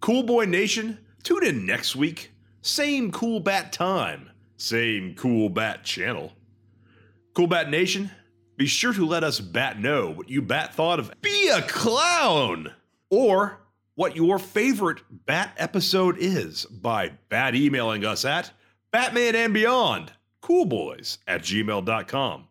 Cool 0.00 0.22
Boy 0.22 0.44
Nation, 0.44 0.98
tune 1.22 1.44
in 1.44 1.66
next 1.66 1.96
week. 1.96 2.30
Same 2.60 3.10
cool 3.10 3.40
bat 3.40 3.72
time, 3.72 4.30
same 4.56 5.14
cool 5.16 5.48
bat 5.48 5.84
channel. 5.84 6.32
Cool 7.34 7.46
Bat 7.48 7.70
Nation, 7.70 8.10
be 8.62 8.68
sure 8.68 8.92
to 8.92 9.04
let 9.04 9.24
us 9.24 9.40
bat 9.40 9.80
know 9.80 10.12
what 10.12 10.30
you 10.30 10.40
bat 10.40 10.72
thought 10.72 11.00
of 11.00 11.10
Be 11.20 11.48
a 11.48 11.62
Clown 11.62 12.70
or 13.10 13.58
what 13.96 14.14
your 14.14 14.38
favorite 14.38 15.00
bat 15.10 15.52
episode 15.56 16.16
is 16.16 16.64
by 16.66 17.10
bat 17.28 17.56
emailing 17.56 18.04
us 18.04 18.24
at 18.24 18.52
Batman 18.92 19.34
and 19.34 19.52
Beyond, 19.52 20.12
coolboys 20.42 21.18
at 21.26 21.42
gmail.com. 21.42 22.46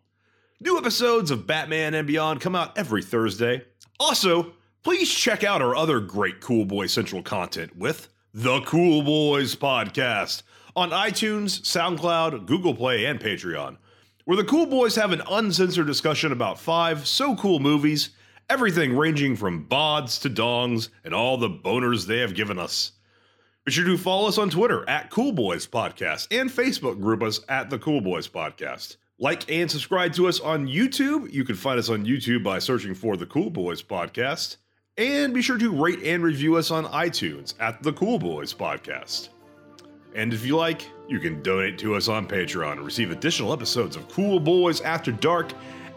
New 0.60 0.78
episodes 0.78 1.32
of 1.32 1.47
Batman 1.47 1.93
and 1.93 2.06
Beyond 2.06 2.41
come 2.41 2.58
out 2.58 2.78
every 2.78 3.04
Thursday. 3.04 3.63
Also, 3.97 4.52
please 4.84 5.10
check 5.10 5.45
out 5.45 5.62
our 5.62 5.78
other 5.78 6.02
great 6.02 6.41
Cool 6.41 6.65
Boy 6.65 6.88
Central 6.88 7.24
content 7.24 7.78
with 7.78 8.10
The 8.34 8.60
Cool 8.63 9.02
Boys 9.04 9.56
Podcast 9.56 10.43
on 10.76 10.89
iTunes, 10.89 11.62
SoundCloud, 11.62 12.47
Google 12.47 12.76
Play, 12.76 13.06
and 13.06 13.17
Patreon, 13.17 13.78
where 14.25 14.38
the 14.38 14.43
Cool 14.43 14.65
Boys 14.65 14.95
have 14.95 15.12
an 15.12 15.21
uncensored 15.29 15.88
discussion 15.88 16.31
about 16.31 16.60
five 16.60 17.07
so 17.07 17.36
cool 17.36 17.60
movies, 17.60 18.12
everything 18.49 18.95
ranging 18.95 19.36
from 19.36 19.67
bods 19.67 20.21
to 20.21 20.29
dongs 20.29 20.89
and 21.03 21.13
all 21.13 21.38
the 21.38 21.49
boners 21.49 22.05
they 22.05 22.19
have 22.19 22.36
given 22.36 22.60
us. 22.60 22.93
Be 23.65 23.71
sure 23.71 23.86
to 23.86 23.97
follow 23.97 24.27
us 24.27 24.38
on 24.38 24.49
Twitter 24.49 24.88
at 24.89 25.12
Cool 25.12 25.31
Boys 25.31 25.67
Podcast 25.67 26.27
and 26.31 26.49
Facebook 26.49 26.99
group 26.99 27.21
us 27.21 27.41
at 27.47 27.69
the 27.69 27.77
Cool 27.77 28.01
Boys 28.01 28.27
Podcast. 28.27 28.97
Like 29.19 29.51
and 29.51 29.69
subscribe 29.69 30.13
to 30.13 30.27
us 30.27 30.39
on 30.39 30.67
YouTube. 30.67 31.31
You 31.31 31.43
can 31.43 31.55
find 31.55 31.77
us 31.77 31.89
on 31.89 32.05
YouTube 32.05 32.43
by 32.43 32.57
searching 32.57 32.95
for 32.95 33.17
the 33.17 33.27
Cool 33.27 33.51
Boys 33.51 33.84
Podcast. 33.84 34.57
And 34.97 35.31
be 35.34 35.43
sure 35.43 35.60
to 35.60 35.71
rate 35.71 36.01
and 36.03 36.23
review 36.23 36.55
us 36.55 36.71
on 36.71 36.86
iTunes 36.86 37.53
at 37.60 37.84
the 37.84 37.93
Cool 37.93 38.17
Boys 38.17 38.53
Podcast. 38.53 39.29
And 40.13 40.34
if 40.34 40.45
you 40.45 40.58
like, 40.58 40.89
you 41.08 41.19
can 41.19 41.41
donate 41.41 41.78
to 41.80 41.95
us 41.95 42.08
on 42.08 42.28
Patreon 42.28 42.74
and 42.74 42.82
receive 42.82 43.12
additional 43.12 43.54
episodes 43.54 43.95
of 43.95 44.08
Cool 44.10 44.39
Boys 44.39 44.82
After 44.82 45.12
Dark 45.12 45.52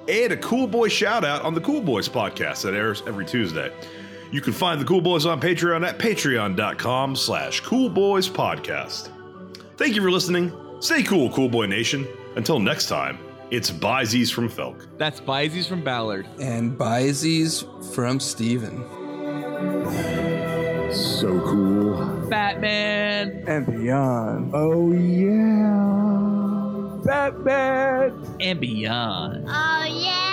and 0.08 0.32
a 0.32 0.36
Cool 0.36 0.66
Boy 0.66 0.88
shout 0.88 1.24
out 1.24 1.42
on 1.42 1.54
the 1.54 1.60
Cool 1.60 1.80
Boys 1.80 2.08
podcast 2.08 2.62
that 2.62 2.74
airs 2.74 3.02
every 3.06 3.24
Tuesday. 3.24 3.72
You 4.30 4.40
can 4.40 4.52
find 4.52 4.80
the 4.80 4.84
Cool 4.84 5.00
Boys 5.00 5.26
on 5.26 5.40
Patreon 5.40 5.86
at 5.86 5.98
patreon.com 5.98 7.16
slash 7.16 7.60
Cool 7.60 7.88
Boys 7.88 8.28
Podcast. 8.28 9.10
Thank 9.76 9.94
you 9.94 10.02
for 10.02 10.10
listening. 10.10 10.52
Stay 10.80 11.02
cool, 11.02 11.30
Cool 11.30 11.48
Boy 11.48 11.66
Nation. 11.66 12.06
Until 12.36 12.58
next 12.58 12.88
time, 12.88 13.18
it's 13.50 13.70
Byzies 13.70 14.32
from 14.32 14.48
Felk. 14.48 14.86
That's 14.98 15.20
Byzies 15.20 15.68
from 15.68 15.82
Ballard. 15.82 16.26
And 16.40 16.76
Byzies 16.76 17.64
from 17.94 18.18
Steven. 18.18 18.82
So 20.94 21.40
cool. 21.40 22.28
Batman. 22.28 23.44
and 23.48 23.66
beyond. 23.66 24.52
Oh, 24.54 24.92
yeah. 24.92 26.14
Batman. 27.04 28.24
And 28.40 28.60
beyond. 28.60 29.44
Oh, 29.48 29.84
yeah. 29.90 30.23